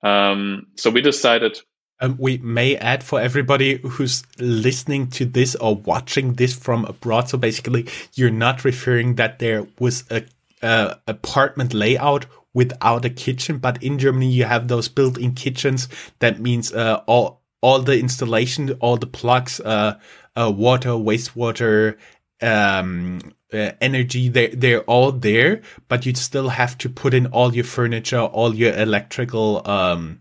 Um, 0.01 0.67
so 0.77 0.89
we 0.89 1.01
decided. 1.01 1.59
Um, 1.99 2.15
we 2.17 2.37
may 2.37 2.77
add 2.77 3.03
for 3.03 3.19
everybody 3.19 3.79
who's 3.79 4.23
listening 4.39 5.09
to 5.11 5.25
this 5.25 5.55
or 5.55 5.75
watching 5.75 6.35
this 6.35 6.53
from 6.53 6.85
abroad. 6.85 7.27
So 7.27 7.37
basically, 7.37 7.87
you're 8.13 8.29
not 8.29 8.63
referring 8.63 9.15
that 9.15 9.39
there 9.39 9.67
was 9.79 10.05
a, 10.09 10.23
a 10.61 10.97
apartment 11.07 11.73
layout 11.73 12.27
without 12.53 13.03
a 13.03 13.09
kitchen, 13.09 13.57
but 13.57 13.83
in 13.83 13.99
Germany 13.99 14.31
you 14.31 14.45
have 14.45 14.69
those 14.69 14.87
built-in 14.87 15.33
kitchens. 15.33 15.89
That 16.19 16.39
means 16.39 16.73
uh, 16.73 17.01
all 17.07 17.41
all 17.61 17.79
the 17.79 17.99
installation, 17.99 18.71
all 18.79 18.95
the 18.95 19.07
plugs, 19.07 19.59
uh, 19.59 19.99
uh 20.35 20.53
water, 20.55 20.91
wastewater, 20.91 21.97
um, 22.41 23.19
uh, 23.53 23.71
energy 23.79 24.27
they 24.27 24.47
they're 24.47 24.83
all 24.83 25.11
there 25.11 25.61
but 25.87 26.05
you 26.05 26.13
still 26.13 26.49
have 26.49 26.77
to 26.77 26.89
put 26.89 27.13
in 27.13 27.27
all 27.27 27.55
your 27.55 27.63
furniture 27.63 28.19
all 28.19 28.53
your 28.53 28.73
electrical 28.73 29.61
um 29.69 30.19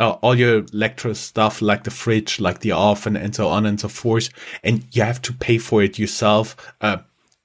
uh, 0.00 0.10
all 0.22 0.34
your 0.34 0.64
electro 0.72 1.12
stuff 1.12 1.62
like 1.62 1.84
the 1.84 1.90
fridge 1.90 2.40
like 2.40 2.60
the 2.60 2.72
oven 2.72 3.16
and 3.16 3.34
so 3.34 3.48
on 3.48 3.64
and 3.64 3.80
so 3.80 3.88
forth 3.88 4.28
and 4.62 4.84
you 4.92 5.02
have 5.02 5.22
to 5.22 5.32
pay 5.32 5.58
for 5.58 5.82
it 5.82 5.98
yourself. 5.98 6.56
Uh 6.80 6.98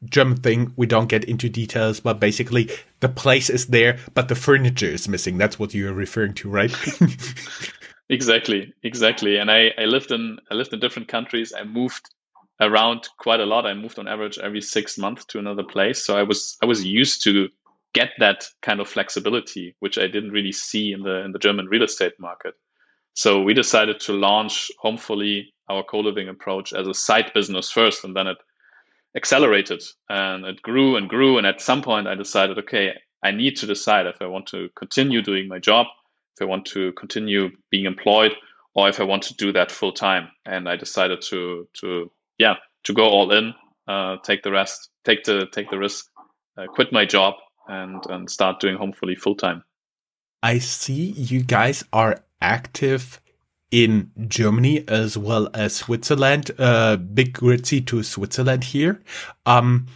German 0.05 0.37
thing 0.37 0.73
we 0.77 0.85
don't 0.87 1.09
get 1.09 1.25
into 1.25 1.49
details 1.49 1.99
but 1.99 2.19
basically 2.19 2.69
the 3.01 3.09
place 3.09 3.49
is 3.49 3.67
there 3.67 3.99
but 4.13 4.29
the 4.29 4.35
furniture 4.35 4.87
is 4.87 5.07
missing. 5.07 5.37
That's 5.37 5.59
what 5.59 5.73
you're 5.73 5.93
referring 5.93 6.33
to 6.35 6.49
right? 6.49 6.73
Exactly 8.11 8.73
exactly. 8.81 9.37
And 9.37 9.51
i 9.51 9.71
i 9.77 9.85
lived 9.85 10.11
in 10.11 10.39
i 10.49 10.55
lived 10.55 10.73
in 10.73 10.79
different 10.79 11.07
countries. 11.07 11.53
I 11.55 11.63
moved 11.63 12.09
around 12.61 13.07
quite 13.17 13.39
a 13.39 13.45
lot. 13.45 13.65
I 13.65 13.73
moved 13.73 13.99
on 13.99 14.07
average 14.07 14.37
every 14.37 14.61
six 14.61 14.97
months 14.97 15.25
to 15.25 15.39
another 15.39 15.63
place. 15.63 16.05
So 16.05 16.17
I 16.17 16.23
was 16.23 16.57
I 16.61 16.65
was 16.65 16.83
used 16.83 17.23
to 17.23 17.49
get 17.93 18.09
that 18.19 18.45
kind 18.61 18.79
of 18.79 18.87
flexibility, 18.87 19.75
which 19.79 19.97
I 19.97 20.07
didn't 20.07 20.31
really 20.31 20.51
see 20.51 20.91
in 20.91 21.03
the 21.03 21.23
in 21.25 21.31
the 21.31 21.39
German 21.39 21.67
real 21.67 21.83
estate 21.83 22.19
market. 22.19 22.55
So 23.13 23.41
we 23.41 23.53
decided 23.53 23.99
to 24.01 24.13
launch 24.13 24.71
Homefully 24.79 25.53
our 25.67 25.83
co-living 25.83 26.29
approach 26.29 26.73
as 26.73 26.87
a 26.87 26.93
side 26.93 27.31
business 27.33 27.71
first, 27.71 28.03
and 28.03 28.15
then 28.15 28.27
it 28.27 28.37
accelerated 29.15 29.81
and 30.09 30.45
it 30.45 30.61
grew 30.61 30.95
and 30.95 31.09
grew. 31.09 31.37
And 31.37 31.47
at 31.47 31.61
some 31.61 31.81
point, 31.81 32.07
I 32.07 32.15
decided, 32.15 32.57
okay, 32.59 32.93
I 33.23 33.31
need 33.31 33.57
to 33.57 33.65
decide 33.65 34.05
if 34.05 34.21
I 34.21 34.27
want 34.27 34.47
to 34.47 34.69
continue 34.75 35.21
doing 35.21 35.47
my 35.47 35.59
job, 35.59 35.87
if 36.35 36.41
I 36.41 36.45
want 36.45 36.65
to 36.67 36.91
continue 36.93 37.49
being 37.69 37.85
employed, 37.85 38.33
or 38.73 38.87
if 38.87 38.99
I 38.99 39.03
want 39.03 39.23
to 39.23 39.35
do 39.35 39.51
that 39.53 39.71
full 39.71 39.91
time. 39.91 40.29
And 40.45 40.69
I 40.69 40.75
decided 40.75 41.21
to 41.23 41.67
to 41.81 42.11
yeah, 42.39 42.55
to 42.85 42.93
go 42.93 43.03
all 43.03 43.31
in, 43.31 43.53
uh, 43.87 44.17
take 44.23 44.41
the 44.41 44.51
rest, 44.51 44.89
take 45.05 45.23
the 45.25 45.45
take 45.51 45.69
the 45.69 45.77
risk, 45.77 46.05
uh, 46.57 46.65
quit 46.67 46.91
my 46.91 47.05
job, 47.05 47.35
and 47.67 48.03
and 48.09 48.31
start 48.31 48.59
doing 48.59 48.77
Homefully 48.77 49.15
full 49.15 49.35
time. 49.35 49.63
I 50.41 50.59
see 50.59 51.11
you 51.11 51.43
guys 51.43 51.83
are 51.91 52.23
active 52.41 53.21
in 53.71 54.11
Germany 54.27 54.83
as 54.87 55.17
well 55.17 55.49
as 55.53 55.75
Switzerland. 55.75 56.51
Uh, 56.57 56.95
big 56.95 57.33
Grüezi 57.33 57.85
to 57.87 58.01
Switzerland 58.03 58.63
here. 58.63 59.01
Um, 59.45 59.87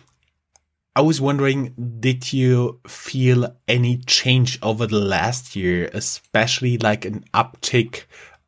I 0.96 1.02
was 1.02 1.20
wondering, 1.20 1.74
did 2.00 2.34
you 2.34 2.80
feel 2.86 3.56
any 3.68 3.98
change 3.98 4.60
over 4.62 4.86
the 4.86 5.00
last 5.00 5.56
year, 5.56 5.90
especially 5.92 6.78
like 6.78 7.06
an 7.06 7.26
uptick 7.34 8.04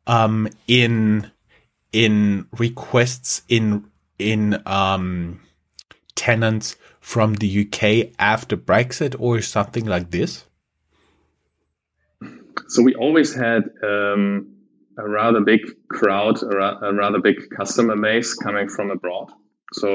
um, 0.06 0.48
in 0.68 1.32
in 1.96 2.46
requests 2.58 3.40
in 3.48 3.90
in 4.18 4.62
um, 4.66 5.40
tenants 6.14 6.76
from 7.00 7.34
the 7.34 7.48
UK 7.62 8.12
after 8.18 8.54
Brexit 8.54 9.16
or 9.18 9.40
something 9.40 9.86
like 9.86 10.10
this? 10.10 10.44
So 12.68 12.82
we 12.82 12.94
always 12.94 13.34
had 13.34 13.62
um, 13.82 14.56
a 14.98 15.08
rather 15.08 15.40
big 15.40 15.60
crowd, 15.88 16.42
a, 16.42 16.46
ra- 16.46 16.78
a, 16.82 16.92
rather 16.92 17.18
big 17.18 17.36
customer 17.56 17.96
base 17.96 18.34
coming 18.34 18.68
from 18.68 18.90
abroad. 18.90 19.30
So 19.72 19.88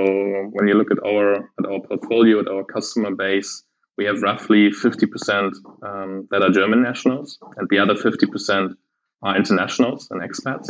when 0.53 0.67
you 0.67 0.73
look 0.73 0.89
at 0.89 1.03
our 1.05 1.51
at 1.59 1.65
our 1.71 1.81
portfolio, 1.81 2.39
at 2.39 2.47
our 2.47 2.63
customer 2.63 3.13
base, 3.15 3.63
we 3.97 4.05
have 4.05 4.23
roughly 4.23 4.71
50% 4.71 5.51
um, 5.83 6.27
that 6.31 6.41
are 6.41 6.49
German 6.49 6.81
nationals, 6.81 7.37
and 7.57 7.69
the 7.69 7.77
other 7.77 7.93
50% 7.93 8.73
are 9.21 9.37
internationals 9.37 10.07
and 10.09 10.21
expats. 10.21 10.69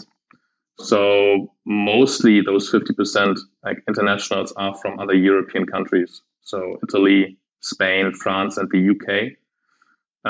So 0.79 1.53
mostly 1.65 2.41
those 2.41 2.71
50% 2.71 3.39
like 3.63 3.83
internationals 3.87 4.51
are 4.53 4.75
from 4.75 4.99
other 4.99 5.13
European 5.13 5.65
countries. 5.65 6.21
So 6.41 6.77
Italy, 6.83 7.37
Spain, 7.61 8.13
France, 8.13 8.57
and 8.57 8.69
the 8.71 8.89
UK. 8.89 9.33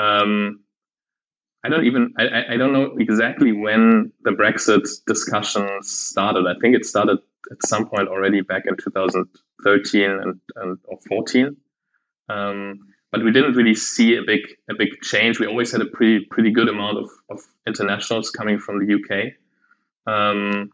Um, 0.00 0.60
I 1.64 1.68
don't 1.68 1.84
even 1.84 2.12
I, 2.18 2.54
I 2.54 2.56
don't 2.56 2.72
know 2.72 2.96
exactly 2.98 3.52
when 3.52 4.12
the 4.24 4.32
Brexit 4.32 4.88
discussions 5.06 5.90
started. 5.90 6.46
I 6.46 6.58
think 6.60 6.74
it 6.74 6.84
started 6.84 7.18
at 7.50 7.66
some 7.66 7.88
point 7.88 8.08
already 8.08 8.40
back 8.40 8.64
in 8.66 8.76
2013 8.76 10.02
and, 10.10 10.40
and 10.56 10.78
or 10.84 10.98
14. 11.08 11.56
Um, 12.28 12.80
but 13.12 13.22
we 13.22 13.30
didn't 13.30 13.54
really 13.54 13.74
see 13.74 14.16
a 14.16 14.22
big 14.22 14.40
a 14.70 14.74
big 14.74 15.00
change. 15.02 15.38
We 15.38 15.46
always 15.46 15.70
had 15.70 15.82
a 15.82 15.86
pretty 15.86 16.24
pretty 16.30 16.50
good 16.50 16.68
amount 16.68 16.98
of, 16.98 17.10
of 17.30 17.40
internationals 17.66 18.30
coming 18.30 18.58
from 18.58 18.84
the 18.84 18.94
UK. 18.94 19.34
Um, 20.06 20.70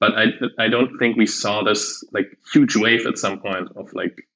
but 0.00 0.12
I 0.16 0.26
I 0.58 0.68
don't 0.68 0.98
think 0.98 1.16
we 1.16 1.26
saw 1.26 1.62
this 1.62 2.04
like 2.12 2.26
huge 2.52 2.76
wave 2.76 3.06
at 3.06 3.18
some 3.18 3.40
point 3.40 3.68
of 3.76 3.92
like 3.94 4.26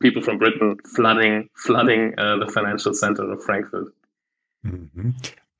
people 0.00 0.22
from 0.22 0.38
Britain 0.38 0.76
flooding 0.94 1.48
flooding 1.54 2.14
uh, 2.18 2.36
the 2.36 2.50
financial 2.52 2.92
center 2.92 3.30
of 3.32 3.42
Frankfurt. 3.42 3.92
Mm-hmm. 4.66 5.10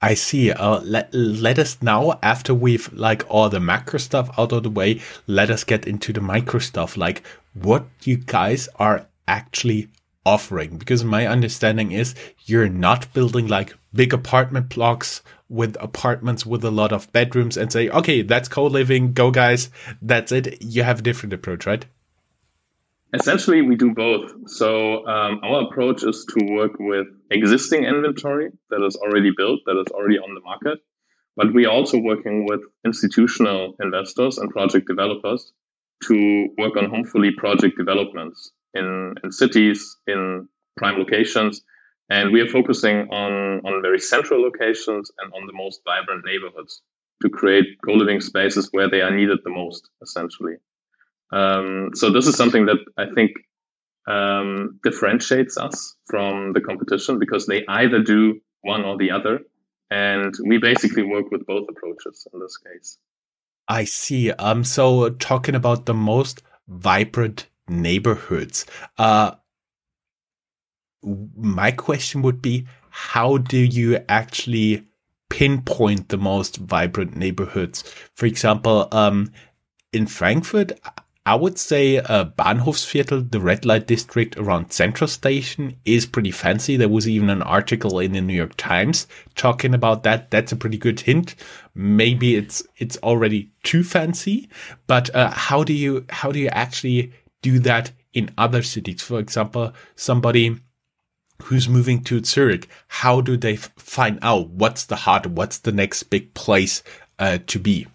I 0.03 0.13
see. 0.13 0.53
Uh, 0.53 0.81
let 0.81 1.15
let 1.15 1.59
us 1.59 1.79
now, 1.81 2.19
after 2.23 2.53
we've 2.53 2.93
like 2.93 3.25
all 3.29 3.49
the 3.49 3.61
macro 3.61 3.99
stuff 3.99 4.29
out 4.39 4.53
of 4.53 4.63
the 4.63 4.71
way, 4.71 5.01
let 5.27 5.51
us 5.51 5.65
get 5.65 5.87
into 5.87 6.13
the 6.13 6.21
micro 6.21 6.61
stuff, 6.61 6.99
like 6.99 7.23
what 7.55 7.87
you 8.03 8.19
guys 8.19 8.69
are 8.79 9.07
actually 9.27 9.89
offering. 10.27 10.77
Because 10.77 11.05
my 11.05 11.27
understanding 11.27 11.93
is 11.93 12.15
you're 12.45 12.69
not 12.69 13.11
building 13.15 13.47
like 13.47 13.75
big 13.95 14.13
apartment 14.13 14.69
blocks 14.69 15.23
with 15.55 15.77
apartments 15.81 16.45
with 16.45 16.65
a 16.65 16.71
lot 16.71 16.93
of 16.93 17.11
bedrooms 17.13 17.57
and 17.57 17.73
say, 17.73 17.89
okay, 17.89 18.23
that's 18.23 18.49
co-living, 18.49 19.13
go 19.13 19.31
guys, 19.31 19.71
that's 20.03 20.33
it. 20.33 20.61
You 20.61 20.83
have 20.83 20.99
a 20.99 21.03
different 21.03 21.33
approach, 21.33 21.65
right? 21.65 21.87
Essentially, 23.15 23.63
we 23.63 23.77
do 23.77 23.95
both. 23.95 24.33
So 24.51 25.07
um, 25.07 25.41
our 25.45 25.63
approach 25.69 26.03
is 26.03 26.27
to 26.31 26.53
work 26.53 26.73
with 26.81 27.07
existing 27.31 27.85
inventory 27.85 28.51
that 28.71 28.85
is 28.85 28.97
already 28.97 29.31
built, 29.37 29.61
that 29.67 29.81
is 29.81 29.93
already 29.93 30.19
on 30.19 30.35
the 30.35 30.41
market. 30.41 30.81
But 31.37 31.55
we're 31.55 31.71
also 31.71 31.99
working 31.99 32.47
with 32.47 32.61
institutional 32.85 33.77
investors 33.81 34.39
and 34.39 34.51
project 34.51 34.89
developers 34.89 35.53
to 36.05 36.49
work 36.59 36.77
on 36.77 36.91
Homefully 36.91 37.31
project 37.31 37.79
developments 37.79 38.51
in, 38.75 39.15
in 39.23 39.31
cities, 39.31 39.97
in 40.09 40.49
prime 40.77 40.99
locations, 40.99 41.63
and 42.11 42.33
we 42.33 42.41
are 42.41 42.49
focusing 42.49 43.09
on, 43.11 43.61
on 43.65 43.83
very 43.83 43.99
central 43.99 44.43
locations 44.43 45.11
and 45.19 45.33
on 45.33 45.47
the 45.47 45.53
most 45.53 45.81
vibrant 45.85 46.25
neighborhoods 46.25 46.83
to 47.23 47.31
create 47.31 47.67
co-living 47.85 48.21
spaces 48.21 48.69
where 48.73 48.91
they 48.91 49.01
are 49.01 49.15
needed 49.15 49.39
the 49.45 49.51
most, 49.51 49.89
essentially. 50.03 50.57
Um, 51.33 51.91
so 51.95 52.11
this 52.11 52.27
is 52.27 52.37
something 52.37 52.67
that 52.67 52.79
I 52.99 53.07
think 53.15 53.33
um, 54.07 54.79
differentiates 54.83 55.57
us 55.57 55.97
from 56.07 56.53
the 56.53 56.61
competition 56.61 57.19
because 57.19 57.47
they 57.47 57.65
either 57.67 58.03
do 58.03 58.41
one 58.63 58.85
or 58.85 58.99
the 58.99 59.11
other. 59.11 59.41
And 59.91 60.35
we 60.47 60.59
basically 60.59 61.03
work 61.03 61.31
with 61.31 61.47
both 61.47 61.67
approaches 61.69 62.27
in 62.33 62.41
this 62.41 62.59
case. 62.59 62.99
I 63.69 63.85
see. 63.85 64.31
Um, 64.33 64.65
so 64.65 65.11
talking 65.11 65.55
about 65.55 65.87
the 65.87 65.95
most 65.95 66.43
vibrant 66.69 67.47
neighborhoods, 67.69 68.67
uh, 68.99 69.33
my 71.37 71.71
question 71.71 72.23
would 72.23 72.41
be 72.41 72.67
how 72.91 73.39
do 73.39 73.59
you 73.59 73.99
actually 74.09 74.85
pinpoint 75.29 76.09
the 76.09 76.17
most 76.17 76.57
vibrant 76.59 77.17
neighborhoods? 77.17 77.83
For 78.15 78.27
example, 78.27 78.89
um, 78.93 79.33
in 79.93 80.07
Frankfurt, 80.07 80.73
I 81.27 81.35
would 81.37 81.59
say 81.59 81.99
uh, 81.99 82.27
Bahnhofsviertel, 82.27 83.31
the 83.31 83.41
red 83.41 83.65
light 83.65 83.87
district 83.87 84.37
around 84.37 84.73
Central 84.73 85.09
Station, 85.09 85.77
is 85.87 86.05
pretty 86.05 86.31
fancy. 86.31 86.77
There 86.77 86.89
was 86.89 87.09
even 87.09 87.31
an 87.31 87.41
article 87.41 87.99
in 87.99 88.13
the 88.13 88.21
New 88.21 88.35
York 88.35 88.57
Times 88.57 89.07
talking 89.35 89.73
about 89.73 90.03
that. 90.03 90.31
That's 90.31 90.53
a 90.53 90.57
pretty 90.57 90.77
good 90.77 91.01
hint. 91.01 91.35
Maybe 91.75 92.37
it's 92.37 92.63
it's 92.77 92.99
already 92.99 93.51
too 93.63 93.83
fancy, 93.83 94.51
but 94.87 95.15
uh, 95.15 95.31
how 95.31 95.65
do 95.65 95.73
you 95.73 96.05
how 96.11 96.31
do 96.31 96.39
you 96.39 96.49
actually 96.49 97.13
do 97.41 97.59
that 97.61 97.93
in 98.13 98.31
other 98.37 98.63
cities? 98.63 99.03
For 99.03 99.19
example, 99.19 99.73
somebody 99.97 100.61
who's 101.43 101.69
moving 101.69 102.03
to 102.05 102.23
Zurich, 102.25 102.69
how 102.89 103.21
do 103.21 103.37
they 103.37 103.55
f- 103.55 103.71
find 103.77 104.19
out 104.23 104.51
what's 104.51 104.85
the 104.85 104.97
hot, 104.97 105.27
what's 105.27 105.59
the 105.59 105.73
next 105.73 106.05
big 106.05 106.33
place 106.35 106.83
uh, 107.19 107.39
to 107.47 107.59
be? 107.59 107.87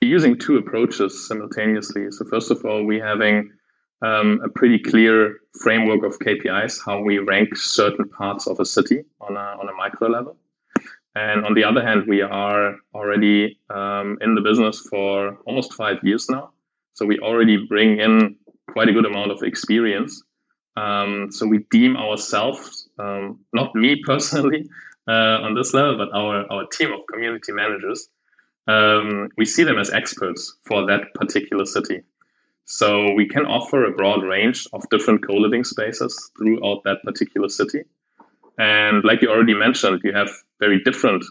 using 0.00 0.38
two 0.38 0.56
approaches 0.56 1.26
simultaneously. 1.26 2.10
So 2.10 2.24
first 2.24 2.50
of 2.50 2.64
all, 2.64 2.84
we 2.84 2.98
having 2.98 3.52
um, 4.02 4.40
a 4.42 4.48
pretty 4.48 4.78
clear 4.78 5.36
framework 5.60 6.02
of 6.04 6.18
KPIs, 6.18 6.80
how 6.84 7.02
we 7.02 7.18
rank 7.18 7.56
certain 7.56 8.08
parts 8.08 8.46
of 8.46 8.60
a 8.60 8.64
city 8.64 9.04
on 9.20 9.36
a, 9.36 9.56
on 9.60 9.68
a 9.68 9.72
micro 9.74 10.08
level. 10.08 10.36
And 11.14 11.44
on 11.44 11.54
the 11.54 11.64
other 11.64 11.82
hand, 11.82 12.04
we 12.06 12.22
are 12.22 12.76
already 12.94 13.58
um, 13.68 14.16
in 14.20 14.34
the 14.34 14.40
business 14.40 14.80
for 14.80 15.36
almost 15.44 15.74
five 15.74 15.98
years 16.02 16.30
now. 16.30 16.52
So 16.94 17.04
we 17.04 17.18
already 17.18 17.66
bring 17.66 17.98
in 17.98 18.36
quite 18.70 18.88
a 18.88 18.92
good 18.92 19.04
amount 19.04 19.32
of 19.32 19.42
experience. 19.42 20.22
Um, 20.76 21.28
so 21.30 21.46
we 21.46 21.58
deem 21.70 21.96
ourselves, 21.96 22.88
um, 22.98 23.40
not 23.52 23.74
me 23.74 24.02
personally 24.04 24.68
uh, 25.08 25.42
on 25.42 25.54
this 25.54 25.74
level, 25.74 25.96
but 25.96 26.14
our, 26.14 26.50
our 26.50 26.66
team 26.66 26.92
of 26.92 27.00
community 27.12 27.52
managers, 27.52 28.08
um, 28.66 29.28
we 29.36 29.44
see 29.44 29.64
them 29.64 29.78
as 29.78 29.90
experts 29.90 30.56
for 30.64 30.86
that 30.86 31.12
particular 31.14 31.64
city. 31.64 32.02
So 32.64 33.12
we 33.14 33.26
can 33.26 33.46
offer 33.46 33.84
a 33.84 33.92
broad 33.92 34.22
range 34.22 34.68
of 34.72 34.88
different 34.90 35.26
co-living 35.26 35.64
spaces 35.64 36.30
throughout 36.38 36.84
that 36.84 37.02
particular 37.02 37.48
city. 37.48 37.82
And 38.58 39.02
like 39.04 39.22
you 39.22 39.30
already 39.30 39.54
mentioned, 39.54 40.02
you 40.04 40.12
have 40.12 40.30
very 40.60 40.80
different 40.84 41.24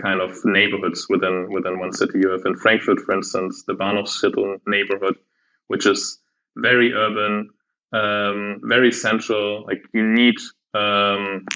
kind 0.00 0.20
of 0.20 0.36
neighborhoods 0.44 1.06
within 1.08 1.50
within 1.50 1.78
one 1.78 1.92
city. 1.92 2.18
You 2.20 2.30
have 2.30 2.44
in 2.44 2.56
Frankfurt, 2.56 3.00
for 3.00 3.14
instance, 3.14 3.64
the 3.66 3.74
Bahnhofsviertel 3.74 4.60
neighborhood, 4.66 5.16
which 5.68 5.86
is 5.86 6.18
very 6.56 6.92
urban, 6.92 7.50
um, 7.94 8.60
very 8.64 8.92
central. 8.92 9.64
Like 9.64 9.82
you 9.92 10.02
need 10.02 10.34
um, 10.74 11.46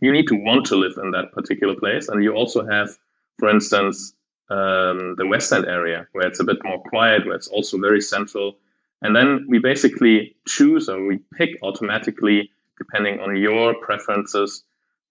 you 0.00 0.12
need 0.12 0.28
to 0.28 0.36
want 0.36 0.66
to 0.66 0.76
live 0.76 0.92
in 1.02 1.10
that 1.12 1.32
particular 1.32 1.74
place, 1.74 2.08
and 2.08 2.22
you 2.22 2.32
also 2.34 2.66
have, 2.66 2.90
for 3.38 3.48
instance, 3.48 4.14
um, 4.50 5.14
the 5.16 5.26
West 5.26 5.52
End 5.52 5.66
area, 5.66 6.06
where 6.12 6.26
it's 6.26 6.40
a 6.40 6.44
bit 6.44 6.58
more 6.64 6.82
quiet, 6.82 7.26
where 7.26 7.34
it's 7.34 7.48
also 7.48 7.78
very 7.78 8.00
central. 8.00 8.58
And 9.02 9.16
then 9.16 9.46
we 9.48 9.58
basically 9.58 10.36
choose 10.46 10.90
or 10.90 11.06
we 11.06 11.20
pick 11.34 11.50
automatically, 11.62 12.50
depending 12.76 13.20
on 13.20 13.36
your 13.36 13.74
preferences, 13.74 14.62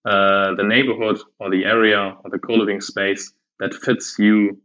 uh, 0.04 0.54
the 0.54 0.62
neighborhood 0.62 1.18
or 1.40 1.50
the 1.50 1.64
area 1.64 2.16
or 2.22 2.30
the 2.30 2.38
co-living 2.38 2.80
space 2.80 3.32
that 3.58 3.74
fits 3.74 4.16
you 4.18 4.58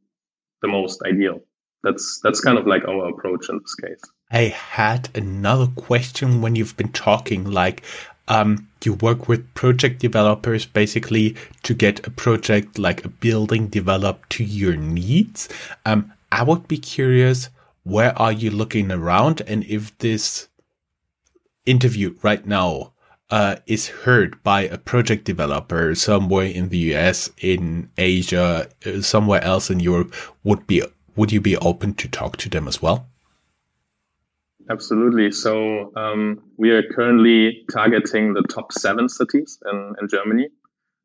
the 0.62 0.68
most 0.68 1.02
ideal. 1.04 1.42
That's 1.84 2.20
that's 2.24 2.42
kind 2.42 2.58
of 2.58 2.68
like 2.68 2.88
our 2.88 3.10
approach 3.10 3.50
in 3.50 3.60
this 3.60 3.76
case. 3.76 4.02
I 4.36 4.48
had 4.48 5.08
another 5.16 5.68
question 5.68 6.42
when 6.42 6.56
you've 6.58 6.76
been 6.76 6.92
talking, 6.92 7.50
like 7.50 7.84
um, 8.28 8.68
you 8.84 8.96
work 8.96 9.30
with 9.30 9.54
project 9.54 10.02
developers 10.02 10.66
basically 10.66 11.38
to 11.64 11.74
get 11.74 12.06
a 12.06 12.12
project 12.12 12.78
like 12.78 13.06
a 13.06 13.08
building 13.08 13.68
developed 13.68 14.32
to 14.32 14.44
your 14.44 14.76
needs. 14.76 15.48
Um, 15.86 16.12
I 16.34 16.44
would 16.44 16.68
be 16.68 16.78
curious, 16.78 17.48
where 17.84 18.12
are 18.20 18.34
you 18.34 18.52
looking 18.52 18.92
around 18.92 19.40
and 19.48 19.64
if 19.64 19.98
this 20.00 20.50
interview 21.66 22.16
right 22.22 22.46
now 22.46 22.92
uh, 23.30 23.56
is 23.68 23.88
heard 23.88 24.44
by 24.44 24.64
a 24.64 24.78
project 24.78 25.24
developer 25.24 25.96
somewhere 25.96 26.48
in 26.48 26.68
the 26.68 26.94
US, 26.94 27.30
in 27.38 27.90
Asia, 27.98 28.68
uh, 28.86 29.02
somewhere 29.02 29.42
else 29.42 29.70
in 29.70 29.80
Europe, 29.80 30.14
would 30.44 30.68
be 30.68 30.84
would 31.16 31.32
you 31.32 31.40
be 31.40 31.56
open 31.56 31.94
to 31.94 32.10
talk 32.10 32.36
to 32.36 32.50
them 32.50 32.68
as 32.68 32.82
well? 32.82 33.08
Absolutely. 34.70 35.32
So 35.32 35.92
um, 35.96 36.42
we 36.58 36.72
are 36.72 36.82
currently 36.82 37.66
targeting 37.72 38.34
the 38.34 38.42
top 38.44 38.72
seven 38.74 39.08
cities 39.10 39.60
in, 39.72 39.96
in 40.02 40.08
Germany. 40.08 40.48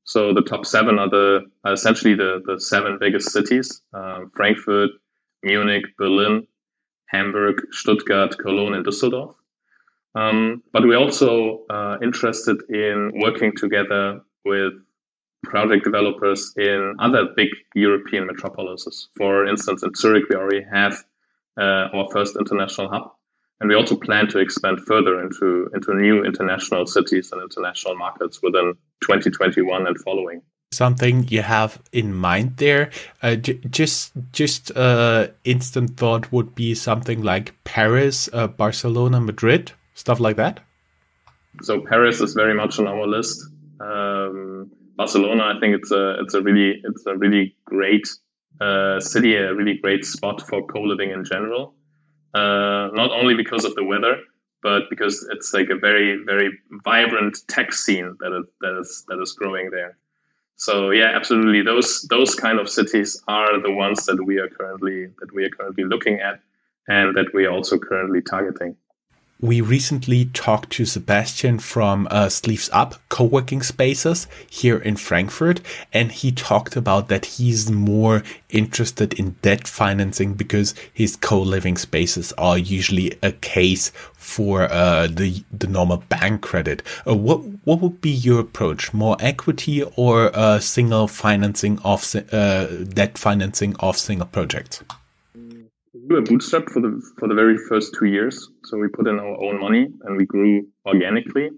So 0.05 0.33
the 0.33 0.43
top 0.43 0.65
seven 0.65 0.99
are 0.99 1.11
the 1.11 1.43
are 1.65 1.75
essentially 1.75 2.15
the, 2.15 2.43
the 2.47 2.59
seven 2.59 2.97
biggest 2.99 3.31
cities: 3.31 3.83
uh, 3.93 4.21
Frankfurt, 4.35 4.91
Munich, 5.43 5.85
Berlin, 5.99 6.47
Hamburg, 7.07 7.67
Stuttgart, 7.71 8.37
Cologne, 8.39 8.75
and 8.75 8.85
Düsseldorf. 8.85 9.35
Um, 10.15 10.63
but 10.73 10.85
we're 10.85 10.99
also 10.99 11.65
uh, 11.69 11.99
interested 12.03 12.57
in 12.71 13.13
working 13.15 13.53
together 13.55 14.23
with 14.45 14.73
project 15.45 15.85
developers 15.85 16.53
in 16.57 16.97
other 16.99 17.29
big 17.37 17.51
European 17.75 18.27
metropolises. 18.27 19.09
For 19.17 19.47
instance, 19.47 19.83
in 19.83 19.95
Zurich, 19.95 20.25
we 20.31 20.37
already 20.37 20.65
have 20.73 21.05
uh, 21.61 21.89
our 21.93 22.09
first 22.11 22.37
international 22.37 22.89
hub 22.89 23.13
and 23.61 23.69
we 23.69 23.75
also 23.75 23.95
plan 23.95 24.27
to 24.29 24.39
expand 24.39 24.81
further 24.87 25.23
into, 25.23 25.71
into 25.75 25.95
new 25.95 26.25
international 26.25 26.87
cities 26.87 27.31
and 27.31 27.43
international 27.43 27.95
markets 27.95 28.41
within 28.43 28.73
2021 29.03 29.87
and 29.87 30.01
following. 30.01 30.41
Something 30.73 31.27
you 31.29 31.43
have 31.43 31.83
in 31.93 32.15
mind 32.15 32.57
there? 32.57 32.91
Uh, 33.23 33.35
j- 33.35 33.61
just 33.69 34.13
just 34.33 34.75
uh, 34.77 35.27
instant 35.45 35.97
thought 35.97 36.31
would 36.31 36.55
be 36.55 36.75
something 36.75 37.23
like 37.23 37.55
Paris, 37.65 38.31
uh, 38.33 38.47
Barcelona, 38.47 39.21
Madrid, 39.21 39.73
stuff 39.95 40.21
like 40.21 40.37
that. 40.37 40.61
So 41.63 41.81
Paris 41.81 42.21
is 42.21 42.35
very 42.35 42.55
much 42.55 42.79
on 42.79 42.87
our 42.87 43.05
list. 43.05 43.45
Um, 43.81 44.71
Barcelona, 44.97 45.53
I 45.57 45.59
think 45.59 45.75
it's 45.75 45.91
a 45.91 46.21
it's 46.21 46.35
a 46.35 46.41
really 46.41 46.81
it's 46.85 47.05
a 47.05 47.17
really 47.17 47.57
great 47.65 48.09
uh, 48.61 49.01
city, 49.01 49.35
a 49.35 49.53
really 49.53 49.77
great 49.77 50.05
spot 50.05 50.41
for 50.49 50.65
co-living 50.69 51.11
in 51.11 51.25
general 51.25 51.75
uh, 52.35 52.89
not 52.93 53.11
only 53.11 53.35
because 53.35 53.65
of 53.65 53.75
the 53.75 53.85
weather, 53.85 54.23
but 54.63 54.83
because 54.91 55.27
it's 55.31 55.53
like 55.55 55.71
a 55.71 55.77
very 55.77 56.23
very 56.25 56.51
vibrant 56.85 57.39
tech 57.49 57.73
scene 57.73 58.17
that 58.21 58.33
is, 58.39 58.47
that 58.61 58.79
is 58.81 59.05
that 59.09 59.21
is 59.21 59.33
growing 59.33 59.71
there. 59.71 59.97
So 60.57 60.91
yeah, 60.91 61.13
absolutely. 61.15 61.63
Those 61.63 62.03
those 62.11 62.35
kind 62.35 62.59
of 62.61 62.69
cities 62.69 63.23
are 63.27 63.61
the 63.61 63.73
ones 63.73 64.05
that 64.07 64.23
we 64.23 64.39
are 64.39 64.49
currently 64.49 65.07
that 65.19 65.33
we 65.35 65.45
are 65.45 65.51
currently 65.51 65.85
looking 65.85 66.21
at, 66.21 66.41
and 66.89 67.17
that 67.17 67.33
we 67.33 67.47
are 67.47 67.53
also 67.53 67.79
currently 67.79 68.21
targeting. 68.21 68.77
We 69.43 69.63
recently 69.63 70.27
talked 70.27 70.71
to 70.73 70.85
Sebastian 70.85 71.61
from 71.61 72.07
uh, 72.11 72.29
Sleeves 72.29 72.69
Up 72.75 72.97
co-working 73.09 73.63
spaces 73.63 74.27
here 74.51 74.77
in 74.77 74.97
Frankfurt, 74.97 75.63
and 75.95 76.13
he 76.13 76.31
talked 76.31 76.77
about 76.77 77.09
that 77.09 77.25
he's 77.25 77.71
more 77.71 78.23
interested 78.51 79.15
in 79.15 79.37
debt 79.41 79.67
financing 79.67 80.35
because 80.35 80.75
his 80.93 81.17
co-living 81.17 81.79
spaces 81.79 82.35
are 82.37 82.59
usually 82.59 83.17
a 83.23 83.33
case 83.33 83.93
for 84.13 84.71
uh, 84.71 85.07
the 85.07 85.43
the 85.51 85.67
normal 85.67 86.05
bank 86.11 86.43
credit. 86.43 86.83
Uh, 87.07 87.17
what 87.17 87.39
what 87.65 87.81
would 87.81 88.03
be 88.03 88.11
your 88.11 88.41
approach? 88.41 88.93
More 88.93 89.17
equity 89.21 89.83
or 89.97 90.31
uh, 90.37 90.61
single 90.61 91.09
financing 91.09 91.79
of 91.79 92.15
uh, 92.31 92.67
debt 92.67 93.17
financing 93.17 93.75
of 93.77 93.97
single 93.97 94.27
projects? 94.27 94.83
We 96.11 96.17
were 96.17 96.23
bootstrapped 96.23 96.71
for 96.71 96.81
the 96.81 97.01
for 97.19 97.29
the 97.29 97.35
very 97.35 97.57
first 97.57 97.95
two 97.95 98.07
years. 98.07 98.51
So 98.65 98.77
we 98.77 98.89
put 98.89 99.07
in 99.07 99.19
our 99.21 99.41
own 99.41 99.61
money 99.61 99.87
and 100.03 100.17
we 100.17 100.27
grew 100.27 100.67
organically. 100.85 101.51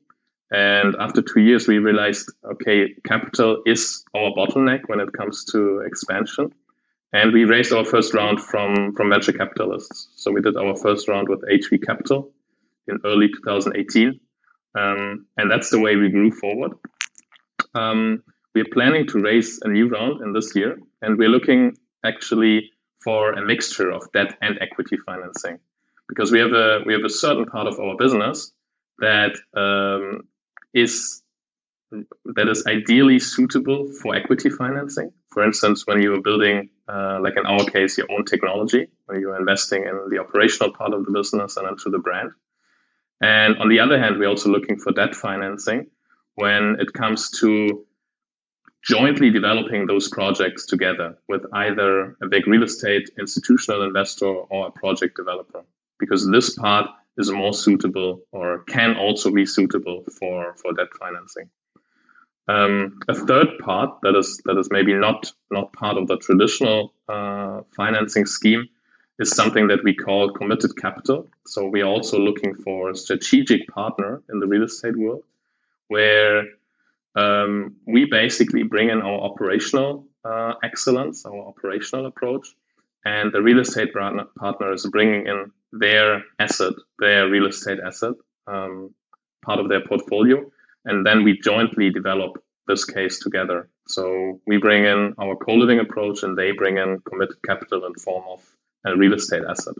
And 0.53 0.95
after 1.01 1.23
two 1.23 1.41
years, 1.41 1.67
we 1.67 1.79
realized, 1.79 2.31
okay, 2.45 2.95
capital 3.05 3.62
is 3.65 4.05
our 4.15 4.31
bottleneck 4.33 4.81
when 4.88 5.01
it 5.01 5.11
comes 5.15 5.47
to 5.47 5.81
expansion. 5.87 6.53
And 7.15 7.33
we 7.33 7.45
raised 7.45 7.73
our 7.73 7.87
first 7.87 8.12
round 8.12 8.41
from 8.41 8.93
from 8.95 9.09
venture 9.09 9.33
capitalists. 9.33 10.09
So 10.17 10.31
we 10.31 10.43
did 10.43 10.57
our 10.57 10.77
first 10.77 11.09
round 11.09 11.29
with 11.31 11.41
HV 11.51 11.83
Capital 11.87 12.31
in 12.87 12.99
early 13.07 13.29
2018, 13.29 14.21
um, 14.75 15.27
and 15.38 15.51
that's 15.51 15.71
the 15.71 15.81
way 15.81 15.97
we 15.97 16.11
grew 16.11 16.31
forward. 16.31 16.73
Um, 17.75 18.23
we're 18.55 18.73
planning 18.73 19.07
to 19.09 19.19
raise 19.19 19.61
a 19.62 19.69
new 19.69 19.88
round 19.88 20.21
in 20.21 20.35
this 20.35 20.55
year, 20.55 20.79
and 21.01 21.17
we're 21.17 21.31
looking 21.31 21.79
actually 22.05 22.72
for 23.05 23.33
a 23.33 23.45
mixture 23.45 23.91
of 23.91 24.11
debt 24.12 24.37
and 24.41 24.59
equity 24.61 24.97
financing, 25.07 25.59
because 26.09 26.33
we 26.33 26.38
have 26.38 26.53
a 26.53 26.81
we 26.87 26.93
have 26.93 27.05
a 27.05 27.11
certain 27.11 27.47
part 27.47 27.67
of 27.67 27.79
our 27.81 27.97
business 27.97 28.53
that 28.99 29.33
um, 29.55 30.23
is 30.75 31.23
that 32.25 32.49
is 32.49 32.65
ideally 32.67 33.19
suitable 33.19 33.87
for 34.01 34.15
equity 34.15 34.51
financing. 34.51 35.12
For 35.29 35.45
instance, 35.45 35.87
when 35.87 36.01
you 36.01 36.15
are 36.15 36.21
building, 36.21 36.71
uh, 36.88 37.19
like 37.21 37.37
in 37.37 37.47
our 37.47 37.65
case, 37.65 37.99
your 37.99 38.11
own 38.11 38.25
technology, 38.25 38.88
when 39.07 39.21
you're 39.21 39.38
investing 39.38 39.85
in 39.85 40.09
the 40.11 40.19
operational 40.19 40.73
part 40.73 40.95
of 40.95 41.05
the 41.05 41.12
business 41.12 41.57
and 41.57 41.69
into 41.69 41.91
the 41.91 41.99
brand. 41.99 42.31
And 43.21 43.57
on 43.59 43.69
the 43.69 43.81
other 43.81 43.99
hand, 43.99 44.19
we're 44.19 44.29
also 44.29 44.51
looking 44.51 44.79
for 44.79 44.93
debt 44.93 45.15
financing 45.15 45.87
when 46.35 46.77
it 46.81 46.93
comes 46.93 47.31
to 47.41 47.87
jointly 48.83 49.31
developing 49.31 49.87
those 49.87 50.09
projects 50.09 50.66
together 50.66 51.16
with 51.29 51.42
either 51.53 52.16
a 52.21 52.27
big 52.29 52.47
real 52.47 52.64
estate 52.64 53.11
institutional 53.18 53.83
investor 53.83 54.27
or 54.27 54.68
a 54.68 54.71
project 54.71 55.16
developer, 55.16 55.62
because 55.99 56.29
this 56.29 56.57
part 56.57 56.90
is 57.16 57.31
more 57.31 57.53
suitable 57.53 58.23
or 58.33 58.64
can 58.64 58.97
also 58.97 59.31
be 59.31 59.47
suitable 59.47 60.05
for, 60.18 60.55
for 60.57 60.73
debt 60.73 60.88
financing. 60.99 61.49
Um, 62.49 62.99
a 63.09 63.14
third 63.14 63.59
part 63.61 64.01
that 64.03 64.16
is 64.16 64.40
that 64.47 64.59
is 64.59 64.68
maybe 64.68 64.95
not 64.95 65.33
not 65.53 65.73
part 65.73 65.97
of 65.97 66.09
the 66.09 66.16
traditional 66.16 66.92
uh, 67.09 67.61
financing 67.77 68.27
scheme 68.27 68.68
is 69.21 69.31
something 69.31 69.68
that 69.68 69.85
we 69.85 69.95
call 69.95 70.33
committed 70.33 70.77
capital. 70.77 71.31
So 71.47 71.68
we 71.68 71.83
are 71.83 71.87
also 71.87 72.18
looking 72.18 72.57
for 72.57 72.90
a 72.90 72.97
strategic 72.97 73.68
partner 73.68 74.23
in 74.29 74.40
the 74.40 74.49
real 74.49 74.64
estate 74.64 74.97
world, 74.97 75.23
where 75.87 76.47
um, 77.14 77.77
we 77.87 78.07
basically 78.07 78.62
bring 78.62 78.88
in 78.90 79.03
our 79.03 79.20
operational 79.20 80.07
uh, 80.25 80.55
excellence, 80.62 81.27
our 81.27 81.46
operational 81.48 82.07
approach, 82.07 82.48
and 83.05 83.33
the 83.33 83.42
real 83.42 83.59
estate 83.59 83.92
partner, 83.92 84.72
is 84.72 84.87
bringing 84.87 85.27
in 85.27 85.51
their 85.72 86.22
asset, 86.38 86.75
their 86.98 87.29
real 87.29 87.46
estate 87.46 87.81
asset, 87.85 88.14
um, 88.46 88.94
part 89.44 89.59
of 89.59 89.68
their 89.68 89.85
portfolio, 89.85 90.51
and 90.85 91.05
then 91.05 91.25
we 91.25 91.38
jointly 91.38 91.90
develop 91.90 92.42
this 92.68 92.85
case 92.85 93.18
together. 93.18 93.68
So 93.88 94.40
we 94.46 94.59
bring 94.59 94.85
in 94.85 95.14
our 95.18 95.37
co-living 95.37 95.81
approach, 95.81 96.22
and 96.22 96.38
they 96.38 96.53
bring 96.53 96.79
in 96.79 97.01
committed 97.01 97.42
capital 97.44 97.85
in 97.87 97.94
form 97.94 98.25
of 98.29 98.40
a 98.85 98.96
real 98.96 99.14
estate 99.14 99.42
asset. 99.48 99.75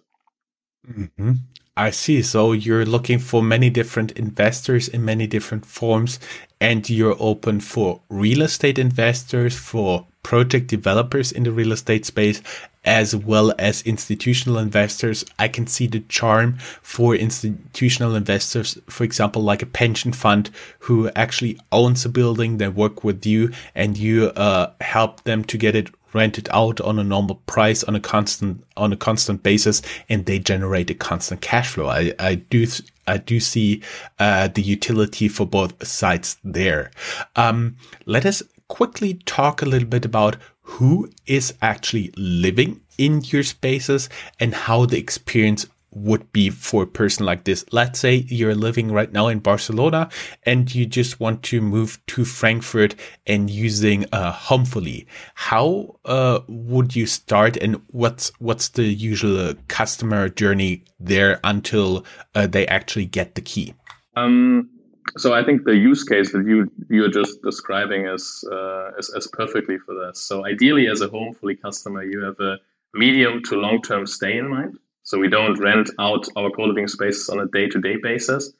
Mm-hmm. 0.90 1.32
I 1.76 1.90
see. 1.90 2.22
So 2.22 2.52
you're 2.52 2.84
looking 2.84 3.18
for 3.18 3.42
many 3.42 3.70
different 3.70 4.12
investors 4.12 4.88
in 4.88 5.04
many 5.04 5.26
different 5.26 5.64
forms, 5.64 6.18
and 6.60 6.88
you're 6.88 7.16
open 7.18 7.60
for 7.60 8.00
real 8.10 8.42
estate 8.42 8.78
investors, 8.78 9.56
for 9.56 10.06
project 10.22 10.66
developers 10.66 11.32
in 11.32 11.44
the 11.44 11.50
real 11.50 11.72
estate 11.72 12.04
space, 12.04 12.42
as 12.84 13.16
well 13.16 13.54
as 13.58 13.82
institutional 13.82 14.58
investors. 14.58 15.24
I 15.38 15.48
can 15.48 15.66
see 15.66 15.86
the 15.86 16.00
charm 16.00 16.58
for 16.82 17.14
institutional 17.14 18.14
investors, 18.14 18.78
for 18.88 19.04
example, 19.04 19.42
like 19.42 19.62
a 19.62 19.66
pension 19.66 20.12
fund 20.12 20.50
who 20.80 21.10
actually 21.16 21.58
owns 21.70 22.04
a 22.04 22.08
building, 22.08 22.58
they 22.58 22.68
work 22.68 23.02
with 23.02 23.24
you 23.24 23.50
and 23.74 23.96
you 23.96 24.26
uh, 24.36 24.72
help 24.80 25.24
them 25.24 25.44
to 25.44 25.56
get 25.56 25.74
it 25.74 25.90
rented 26.14 26.48
out 26.53 26.81
on 26.81 26.98
a 26.98 27.05
normal 27.05 27.37
price 27.46 27.83
on 27.85 27.94
a 27.94 28.01
constant 28.01 28.64
on 28.77 28.92
a 28.92 28.96
constant 28.96 29.42
basis 29.42 29.83
and 30.09 30.27
they 30.27 30.38
generate 30.38 30.90
a 30.90 30.94
constant 30.94 31.40
cash 31.40 31.70
flow. 31.70 31.88
I, 31.88 32.12
I 32.18 32.35
do 32.37 32.66
I 33.07 33.18
do 33.18 33.40
see 33.40 33.83
uh, 34.18 34.48
the 34.48 34.62
utility 34.62 35.29
for 35.29 35.46
both 35.46 35.87
sides 35.87 36.38
there. 36.44 36.90
Um, 37.37 37.77
let 38.07 38.25
us 38.27 38.42
quickly 38.68 39.14
talk 39.27 39.61
a 39.61 39.66
little 39.66 39.88
bit 39.88 40.05
about 40.05 40.37
who 40.62 41.11
is 41.27 41.55
actually 41.61 42.12
living 42.16 42.81
in 42.96 43.22
your 43.25 43.42
spaces 43.42 44.09
and 44.38 44.55
how 44.55 44.87
the 44.87 44.98
experience 44.98 45.66
would 45.92 46.33
be 46.33 46.50
for 46.50 46.83
a 46.83 46.87
person 46.87 47.24
like 47.26 47.44
this. 47.44 47.64
Let's 47.72 47.98
say 47.98 48.26
you're 48.28 48.55
living 48.55 48.90
right 48.92 49.12
now 49.12 49.28
in 49.28 49.40
Barcelona 49.40 50.09
and 50.44 50.74
you 50.74 50.87
just 50.87 51.20
want 51.20 51.42
to 51.44 51.61
move 51.61 52.00
to 52.09 52.24
Frankfurt 52.24 52.94
and 53.26 53.50
using 53.50 54.07
uh, 54.12 54.33
Homefully. 54.33 55.07
How 55.35 55.96
uh, 56.05 56.40
would 56.48 56.96
you 56.96 57.07
start 57.07 57.57
and 57.57 57.81
what's 57.88 58.33
what's 58.38 58.68
the 58.68 58.85
usual 58.85 59.55
customer 59.68 60.28
journey 60.28 60.85
there 60.98 61.40
until 61.44 62.05
uh, 62.35 62.46
they 62.46 62.66
actually 62.66 63.07
get 63.07 63.35
the 63.35 63.40
key? 63.40 63.74
Um, 64.16 64.68
so 65.16 65.35
I 65.35 65.44
think 65.44 65.64
the 65.64 65.76
use 65.76 66.05
case 66.05 66.33
that 66.33 66.46
you 66.46 66.70
you're 66.88 67.11
just 67.11 67.42
describing 67.42 68.07
is, 68.07 68.44
uh, 68.50 68.92
is, 68.98 69.09
is 69.11 69.28
perfectly 69.33 69.78
for 69.78 69.94
this. 69.94 70.20
So 70.20 70.46
ideally, 70.46 70.88
as 70.88 71.00
a 71.00 71.09
Homefully 71.09 71.57
customer, 71.57 72.02
you 72.02 72.22
have 72.24 72.38
a 72.40 72.59
medium 72.94 73.42
to 73.44 73.57
long 73.57 73.83
term 73.83 74.07
stay 74.07 74.38
in 74.38 74.48
mind. 74.48 74.78
So 75.02 75.18
we 75.18 75.28
don't 75.28 75.58
rent 75.58 75.90
out 75.98 76.26
our 76.36 76.50
co-living 76.50 76.88
spaces 76.88 77.28
on 77.28 77.40
a 77.40 77.46
day-to-day 77.46 77.96
basis. 78.02 78.52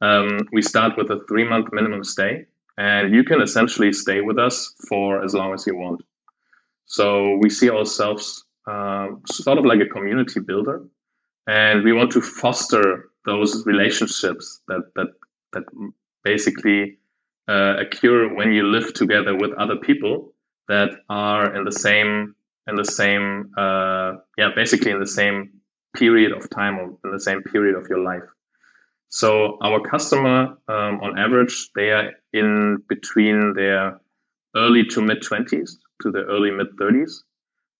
Um, 0.00 0.48
we 0.52 0.62
start 0.62 0.96
with 0.96 1.10
a 1.10 1.20
three-month 1.28 1.68
minimum 1.72 2.04
stay, 2.04 2.46
and 2.76 3.14
you 3.14 3.24
can 3.24 3.40
essentially 3.40 3.92
stay 3.92 4.20
with 4.20 4.38
us 4.38 4.74
for 4.88 5.22
as 5.24 5.34
long 5.34 5.54
as 5.54 5.66
you 5.66 5.76
want. 5.76 6.02
So 6.86 7.38
we 7.40 7.50
see 7.50 7.70
ourselves 7.70 8.44
uh, 8.66 9.08
sort 9.26 9.58
of 9.58 9.64
like 9.64 9.80
a 9.80 9.86
community 9.86 10.40
builder, 10.40 10.84
and 11.46 11.84
we 11.84 11.92
want 11.92 12.12
to 12.12 12.20
foster 12.20 13.10
those 13.24 13.64
relationships 13.66 14.60
that 14.68 14.82
that 14.96 15.08
that 15.52 15.64
basically 16.22 16.98
uh, 17.48 17.76
occur 17.78 18.34
when 18.34 18.52
you 18.52 18.64
live 18.64 18.92
together 18.94 19.36
with 19.36 19.52
other 19.54 19.76
people 19.76 20.32
that 20.68 20.90
are 21.08 21.54
in 21.54 21.64
the 21.64 21.72
same 21.72 22.34
in 22.66 22.76
the 22.76 22.84
same 22.84 23.52
uh, 23.56 24.12
yeah 24.38 24.50
basically 24.54 24.90
in 24.90 25.00
the 25.00 25.06
same 25.06 25.60
period 25.94 26.32
of 26.32 26.48
time 26.50 26.78
or 26.78 26.98
in 27.04 27.12
the 27.12 27.20
same 27.20 27.42
period 27.42 27.76
of 27.76 27.86
your 27.88 28.00
life. 28.00 28.28
So 29.08 29.58
our 29.62 29.80
customer, 29.80 30.58
um, 30.68 31.00
on 31.00 31.18
average, 31.18 31.70
they 31.74 31.90
are 31.90 32.12
in 32.32 32.82
between 32.88 33.54
their 33.54 34.00
early 34.56 34.84
to 34.86 35.00
mid 35.00 35.22
20s 35.22 35.76
to 36.02 36.10
the 36.10 36.24
early 36.24 36.50
mid 36.50 36.76
30s. 36.76 37.22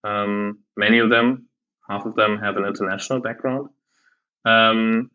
Um, 0.05 0.59
many 0.77 0.99
of 0.99 1.11
them, 1.11 1.49
half 1.89 2.07
of 2.07 2.15
them, 2.15 2.39
have 2.39 2.57
an 2.57 2.65
international 2.65 3.21
background. 3.21 3.69
Um, 4.45 5.11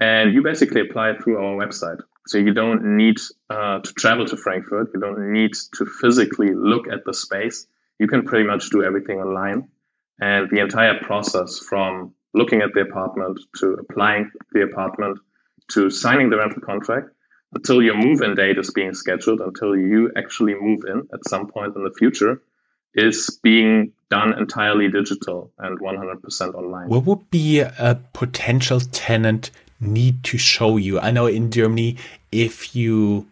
and 0.00 0.32
you 0.32 0.42
basically 0.42 0.82
apply 0.82 1.16
through 1.16 1.38
our 1.38 1.56
website. 1.56 2.00
So 2.26 2.36
you 2.36 2.52
don't 2.52 2.96
need 2.96 3.16
uh, 3.48 3.80
to 3.80 3.92
travel 3.94 4.26
to 4.26 4.36
Frankfurt. 4.36 4.90
You 4.92 5.00
don't 5.00 5.32
need 5.32 5.52
to 5.76 5.86
physically 5.86 6.52
look 6.54 6.86
at 6.88 7.04
the 7.06 7.14
space. 7.14 7.66
You 7.98 8.06
can 8.06 8.24
pretty 8.24 8.46
much 8.46 8.70
do 8.70 8.84
everything 8.84 9.18
online. 9.18 9.68
And 10.20 10.50
the 10.50 10.60
entire 10.60 11.00
process 11.00 11.58
from 11.58 12.12
looking 12.34 12.62
at 12.62 12.72
the 12.74 12.80
apartment 12.80 13.40
to 13.58 13.74
applying 13.74 14.30
the 14.52 14.62
apartment 14.62 15.18
to 15.68 15.90
signing 15.90 16.30
the 16.30 16.36
rental 16.36 16.62
contract 16.62 17.10
until 17.54 17.82
your 17.82 17.96
move 17.96 18.20
in 18.20 18.34
date 18.34 18.58
is 18.58 18.70
being 18.70 18.94
scheduled, 18.94 19.40
until 19.40 19.76
you 19.76 20.10
actually 20.16 20.54
move 20.54 20.80
in 20.86 21.08
at 21.12 21.26
some 21.26 21.46
point 21.46 21.74
in 21.76 21.84
the 21.84 21.92
future, 21.98 22.42
is 22.94 23.38
being 23.42 23.92
done 24.10 24.36
entirely 24.38 24.88
digital 24.88 25.50
and 25.58 25.78
100% 25.78 26.54
online. 26.54 26.88
What 26.88 27.04
would 27.04 27.30
be 27.30 27.60
a 27.60 28.00
potential 28.12 28.80
tenant 28.80 29.50
need 29.80 30.24
to 30.24 30.38
show 30.38 30.76
you? 30.76 30.98
I 30.98 31.10
know 31.10 31.26
in 31.26 31.50
Germany, 31.50 31.96
if 32.32 32.74
you 32.74 33.26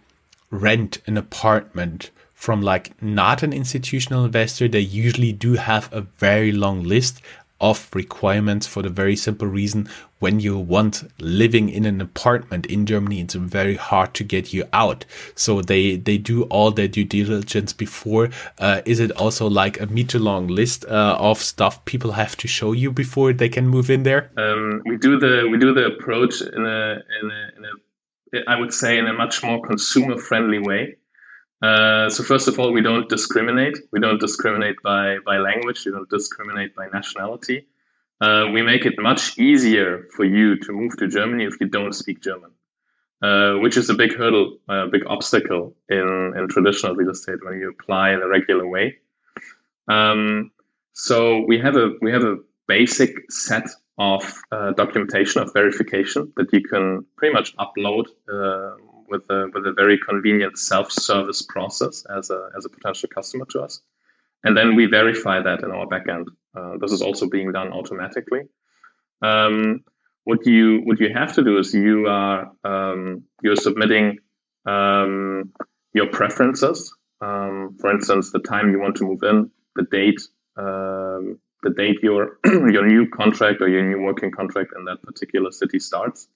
rent 0.50 0.98
an 1.06 1.16
apartment 1.16 2.10
from 2.34 2.62
like 2.62 3.00
not 3.02 3.42
an 3.42 3.52
institutional 3.52 4.24
investor, 4.24 4.68
they 4.68 4.80
usually 4.80 5.32
do 5.32 5.54
have 5.54 5.92
a 5.92 6.02
very 6.02 6.52
long 6.52 6.84
list 6.84 7.20
of 7.60 7.88
requirements 7.94 8.66
for 8.66 8.82
the 8.82 8.88
very 8.88 9.16
simple 9.16 9.48
reason 9.48 9.88
when 10.18 10.40
you 10.40 10.58
want 10.58 11.04
living 11.20 11.68
in 11.68 11.84
an 11.84 12.00
apartment 12.00 12.66
in 12.66 12.86
Germany, 12.86 13.20
it's 13.20 13.34
very 13.34 13.76
hard 13.76 14.14
to 14.14 14.24
get 14.24 14.52
you 14.52 14.64
out. 14.72 15.04
So 15.34 15.60
they, 15.60 15.96
they 15.96 16.16
do 16.18 16.44
all 16.44 16.70
their 16.70 16.88
due 16.88 17.04
diligence 17.04 17.72
before. 17.72 18.30
Uh, 18.58 18.80
is 18.86 18.98
it 18.98 19.12
also 19.12 19.48
like 19.48 19.80
a 19.80 19.86
meter 19.86 20.18
long 20.18 20.48
list 20.48 20.84
uh, 20.86 21.16
of 21.18 21.38
stuff 21.38 21.84
people 21.84 22.12
have 22.12 22.36
to 22.38 22.48
show 22.48 22.72
you 22.72 22.90
before 22.90 23.32
they 23.32 23.48
can 23.48 23.68
move 23.68 23.90
in 23.90 24.04
there? 24.04 24.30
Um, 24.36 24.82
we 24.86 24.96
do 24.96 25.18
the 25.18 25.48
we 25.50 25.58
do 25.58 25.74
the 25.74 25.86
approach 25.86 26.40
in 26.40 26.64
a 26.66 27.02
in 27.20 27.30
a, 27.30 27.50
in 27.56 27.64
a 27.64 28.50
I 28.50 28.58
would 28.58 28.72
say 28.72 28.98
in 28.98 29.06
a 29.06 29.12
much 29.12 29.42
more 29.42 29.62
consumer 29.62 30.18
friendly 30.18 30.58
way. 30.58 30.96
Uh, 31.62 32.10
so 32.10 32.22
first 32.22 32.48
of 32.48 32.58
all, 32.58 32.72
we 32.72 32.82
don't 32.82 33.08
discriminate. 33.08 33.78
We 33.92 34.00
don't 34.00 34.20
discriminate 34.20 34.76
by, 34.82 35.18
by 35.24 35.38
language. 35.38 35.84
We 35.86 35.92
don't 35.92 36.08
discriminate 36.08 36.74
by 36.74 36.88
nationality. 36.92 37.66
Uh, 38.20 38.46
we 38.52 38.62
make 38.62 38.86
it 38.86 38.94
much 38.98 39.38
easier 39.38 40.08
for 40.14 40.24
you 40.24 40.58
to 40.58 40.72
move 40.72 40.96
to 40.98 41.08
Germany 41.08 41.44
if 41.44 41.60
you 41.60 41.68
don't 41.68 41.92
speak 41.92 42.22
German, 42.22 42.50
uh, 43.22 43.54
which 43.60 43.76
is 43.76 43.90
a 43.90 43.94
big 43.94 44.16
hurdle, 44.16 44.58
a 44.68 44.86
big 44.86 45.02
obstacle 45.06 45.74
in, 45.88 46.34
in 46.36 46.48
traditional 46.48 46.94
real 46.94 47.10
estate 47.10 47.38
when 47.42 47.58
you 47.58 47.70
apply 47.70 48.12
in 48.12 48.22
a 48.22 48.28
regular 48.28 48.66
way. 48.66 48.96
Um, 49.88 50.50
so 50.92 51.44
we 51.46 51.58
have 51.58 51.76
a 51.76 51.92
we 52.00 52.10
have 52.10 52.24
a 52.24 52.38
basic 52.66 53.30
set 53.30 53.68
of 53.98 54.42
uh, 54.50 54.72
documentation 54.72 55.42
of 55.42 55.52
verification 55.52 56.32
that 56.36 56.52
you 56.52 56.62
can 56.62 57.04
pretty 57.16 57.34
much 57.34 57.54
upload 57.56 58.06
uh, 58.32 58.76
with 59.08 59.22
a 59.30 59.48
with 59.52 59.66
a 59.66 59.72
very 59.72 59.98
convenient 59.98 60.58
self-service 60.58 61.42
process 61.42 62.04
as 62.06 62.30
a 62.30 62.50
as 62.56 62.64
a 62.64 62.68
potential 62.68 63.08
customer 63.08 63.46
to 63.50 63.62
us, 63.62 63.80
and 64.44 64.56
then 64.56 64.74
we 64.74 64.86
verify 64.86 65.40
that 65.42 65.62
in 65.62 65.70
our 65.70 65.86
backend. 65.86 66.26
Uh, 66.56 66.76
this 66.80 66.92
is 66.92 67.02
also 67.02 67.28
being 67.28 67.52
done 67.52 67.72
automatically. 67.72 68.42
Um, 69.22 69.84
what 70.24 70.44
you 70.46 70.80
what 70.84 71.00
you 71.00 71.12
have 71.14 71.34
to 71.34 71.44
do 71.44 71.58
is 71.58 71.72
you 71.72 72.06
are 72.08 72.50
um, 72.64 73.24
you're 73.42 73.56
submitting 73.56 74.18
um, 74.66 75.52
your 75.94 76.08
preferences. 76.08 76.94
Um, 77.20 77.76
for 77.80 77.90
instance, 77.90 78.32
the 78.32 78.40
time 78.40 78.70
you 78.70 78.78
want 78.78 78.96
to 78.96 79.04
move 79.04 79.22
in, 79.22 79.50
the 79.74 79.84
date, 79.84 80.20
um, 80.56 81.38
the 81.62 81.70
date 81.76 81.98
your 82.02 82.38
your 82.44 82.86
new 82.86 83.08
contract 83.08 83.60
or 83.60 83.68
your 83.68 83.84
new 83.84 84.00
working 84.02 84.30
contract 84.30 84.72
in 84.76 84.84
that 84.84 85.02
particular 85.02 85.52
city 85.52 85.78
starts. 85.78 86.28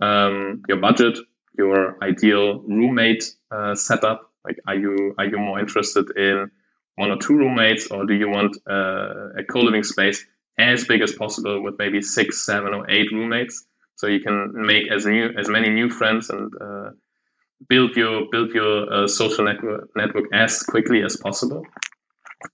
Um, 0.00 0.62
your 0.68 0.78
budget, 0.78 1.18
your 1.58 1.96
ideal 2.02 2.60
roommate 2.60 3.24
uh, 3.50 3.74
setup, 3.74 4.32
Like, 4.46 4.60
are 4.66 4.76
you 4.76 5.14
are 5.18 5.26
you 5.26 5.38
more 5.38 5.58
interested 5.58 6.16
in 6.16 6.50
one 6.94 7.10
or 7.10 7.18
two 7.18 7.36
roommates, 7.36 7.90
or 7.90 8.06
do 8.06 8.14
you 8.14 8.28
want 8.30 8.56
uh, 8.66 9.40
a 9.40 9.44
co-living 9.44 9.82
space 9.82 10.24
as 10.58 10.84
big 10.84 11.02
as 11.02 11.12
possible 11.12 11.62
with 11.62 11.78
maybe 11.78 12.00
six, 12.00 12.46
seven, 12.46 12.72
or 12.72 12.88
eight 12.88 13.10
roommates, 13.12 13.64
so 13.96 14.06
you 14.06 14.20
can 14.20 14.52
make 14.54 14.90
as 14.90 15.04
new 15.04 15.30
as 15.36 15.48
many 15.48 15.68
new 15.68 15.90
friends 15.90 16.30
and 16.30 16.52
uh, 16.60 16.90
build 17.68 17.96
your 17.96 18.26
build 18.30 18.50
your 18.52 18.92
uh, 18.92 19.06
social 19.06 19.44
network 19.44 19.90
network 19.96 20.26
as 20.32 20.62
quickly 20.62 21.02
as 21.02 21.16
possible. 21.16 21.66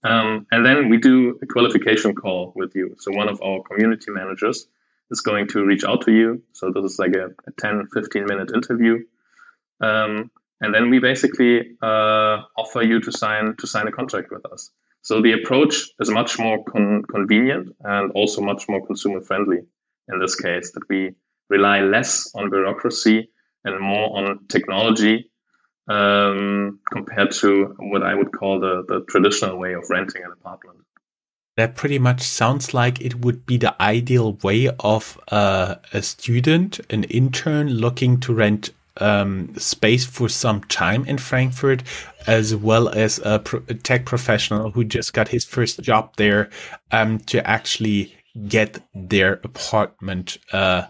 Um, 0.02 0.46
and 0.50 0.64
then 0.64 0.88
we 0.88 0.96
do 0.96 1.38
a 1.42 1.46
qualification 1.46 2.14
call 2.14 2.52
with 2.56 2.74
you. 2.74 2.96
So 2.98 3.12
one 3.12 3.28
of 3.28 3.40
our 3.42 3.62
community 3.62 4.10
managers 4.10 4.66
is 5.10 5.20
going 5.20 5.48
to 5.48 5.64
reach 5.64 5.84
out 5.84 6.02
to 6.02 6.12
you. 6.12 6.42
So 6.52 6.70
this 6.70 6.92
is 6.92 6.98
like 6.98 7.14
a, 7.14 7.26
a 7.46 7.52
10, 7.58 7.88
15 7.92 8.26
minute 8.26 8.50
interview. 8.54 9.04
Um, 9.80 10.30
and 10.60 10.72
then 10.72 10.90
we 10.90 11.00
basically 11.00 11.76
uh, 11.82 12.42
offer 12.56 12.82
you 12.82 13.00
to 13.00 13.12
sign 13.12 13.56
to 13.58 13.66
sign 13.66 13.88
a 13.88 13.92
contract 13.92 14.30
with 14.30 14.46
us. 14.46 14.70
So 15.02 15.20
the 15.20 15.32
approach 15.32 15.74
is 15.98 16.08
much 16.08 16.38
more 16.38 16.62
con- 16.64 17.02
convenient 17.02 17.74
and 17.80 18.12
also 18.12 18.40
much 18.40 18.68
more 18.68 18.86
consumer 18.86 19.20
friendly 19.20 19.58
in 20.08 20.20
this 20.20 20.36
case. 20.36 20.70
That 20.72 20.88
we 20.88 21.14
rely 21.48 21.80
less 21.80 22.30
on 22.36 22.50
bureaucracy 22.50 23.28
and 23.64 23.80
more 23.80 24.16
on 24.16 24.46
technology 24.48 25.30
um, 25.88 26.78
compared 26.90 27.32
to 27.32 27.74
what 27.78 28.04
I 28.04 28.14
would 28.14 28.32
call 28.32 28.60
the, 28.60 28.84
the 28.86 29.04
traditional 29.08 29.58
way 29.58 29.74
of 29.74 29.84
renting 29.90 30.22
an 30.24 30.32
apartment. 30.32 30.78
That 31.56 31.76
pretty 31.76 31.98
much 31.98 32.22
sounds 32.22 32.72
like 32.72 33.00
it 33.00 33.16
would 33.16 33.44
be 33.44 33.58
the 33.58 33.80
ideal 33.80 34.34
way 34.42 34.70
of 34.80 35.20
uh, 35.30 35.76
a 35.92 36.00
student, 36.02 36.80
an 36.88 37.04
intern 37.04 37.68
looking 37.68 38.20
to 38.20 38.32
rent 38.32 38.70
um, 38.98 39.54
space 39.56 40.04
for 40.04 40.28
some 40.28 40.62
time 40.64 41.04
in 41.04 41.18
Frankfurt, 41.18 41.82
as 42.26 42.54
well 42.54 42.88
as 42.88 43.20
a, 43.24 43.38
pro- 43.38 43.62
a, 43.68 43.74
tech 43.74 44.04
professional 44.06 44.70
who 44.70 44.84
just 44.84 45.12
got 45.12 45.28
his 45.28 45.44
first 45.44 45.80
job 45.82 46.14
there 46.16 46.50
um, 46.90 47.18
to 47.20 47.46
actually 47.46 48.14
get 48.48 48.82
their 48.94 49.34
apartment 49.44 50.38
uh, 50.52 50.84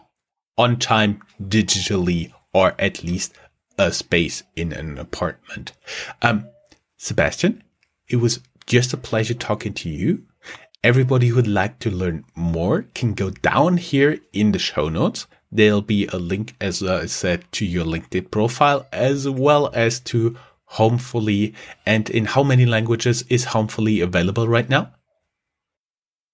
on 0.57 0.79
time 0.79 1.23
digitally, 1.41 2.33
or 2.53 2.75
at 2.79 3.03
least 3.03 3.35
a 3.79 3.93
space 3.93 4.43
in 4.57 4.73
an 4.73 4.99
apartment. 4.99 5.73
Um, 6.21 6.47
Sebastian, 6.97 7.63
it 8.09 8.17
was 8.17 8.41
just 8.67 8.93
a 8.93 8.97
pleasure 8.97 9.35
talking 9.35 9.75
to 9.75 9.89
you. 9.89 10.25
Everybody 10.85 11.29
who 11.29 11.37
would 11.37 11.47
like 11.47 11.79
to 11.81 11.91
learn 11.91 12.25
more 12.35 12.87
can 12.95 13.15
go 13.15 13.31
down 13.31 13.77
here 13.77 14.19
in 14.33 14.53
the 14.53 14.59
show 14.59 14.89
notes 14.89 15.27
there'll 15.53 15.83
be 15.83 16.07
a 16.07 16.17
link, 16.17 16.57
as 16.61 16.83
I 16.83 17.07
said, 17.07 17.45
to 17.53 17.67
your 17.67 17.85
LinkedIn 17.85 18.31
profile 18.31 18.87
as 18.91 19.29
well 19.29 19.71
as 19.75 20.01
to 20.01 20.37
Homefully. 20.65 21.55
And 21.85 22.09
in 22.09 22.25
how 22.25 22.43
many 22.43 22.65
languages 22.65 23.23
is 23.29 23.45
Homefully 23.45 24.01
available 24.01 24.49
right 24.49 24.69
now? 24.69 24.93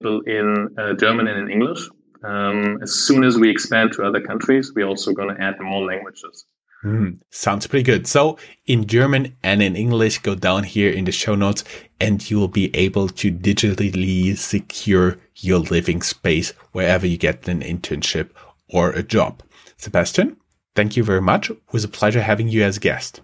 In 0.01 0.69
uh, 0.79 0.95
German 0.95 1.27
and 1.27 1.41
in 1.41 1.51
English. 1.51 1.89
Um, 2.23 2.79
as 2.83 2.95
soon 2.95 3.25
as 3.25 3.37
we 3.37 3.51
expand 3.51 3.93
to 3.95 4.05
other 4.05 4.21
countries, 4.21 4.73
we're 4.75 4.87
also 4.87 5.13
going 5.13 5.35
to 5.35 5.43
add 5.43 5.59
more 5.61 5.85
languages. 5.85 6.47
Mm, 6.85 7.21
sounds 7.31 7.67
pretty 7.67 7.83
good. 7.83 8.07
So 8.07 8.39
in 8.67 8.87
German 8.87 9.37
and 9.43 9.63
in 9.63 9.75
English, 9.75 10.19
go 10.19 10.35
down 10.35 10.65
here 10.65 10.91
in 10.91 11.05
the 11.05 11.13
show 11.13 11.35
notes 11.35 11.65
and 12.01 12.31
you 12.31 12.39
will 12.39 12.49
be 12.49 12.75
able 12.75 13.09
to 13.09 13.33
digitally 13.33 14.37
secure 14.37 15.19
your 15.37 15.59
living 15.59 16.03
space 16.03 16.53
wherever 16.73 17.07
you 17.07 17.19
get 17.19 17.49
an 17.49 17.61
internship 17.61 18.31
or 18.69 18.91
a 18.91 19.03
job. 19.03 19.43
Sebastian, 19.77 20.37
thank 20.77 20.97
you 20.97 21.03
very 21.03 21.23
much. 21.23 21.51
It 21.51 21.59
was 21.73 21.85
a 21.85 21.89
pleasure 21.89 22.23
having 22.23 22.49
you 22.49 22.63
as 22.63 22.77
a 22.77 22.81
guest. 22.81 23.23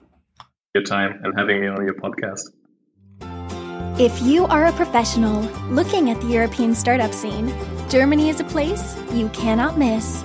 Your 0.74 0.84
time 0.84 1.20
and 1.22 1.32
having 1.38 1.60
me 1.60 1.68
on 1.68 1.84
your 1.84 1.94
podcast. 1.94 2.40
If 4.00 4.20
you 4.22 4.46
are 4.46 4.66
a 4.66 4.72
professional 4.72 5.42
looking 5.70 6.10
at 6.10 6.20
the 6.20 6.26
European 6.26 6.74
startup 6.74 7.12
scene, 7.12 7.54
Germany 7.88 8.28
is 8.28 8.40
a 8.40 8.44
place 8.44 8.96
you 9.12 9.28
cannot 9.28 9.78
miss. 9.78 10.24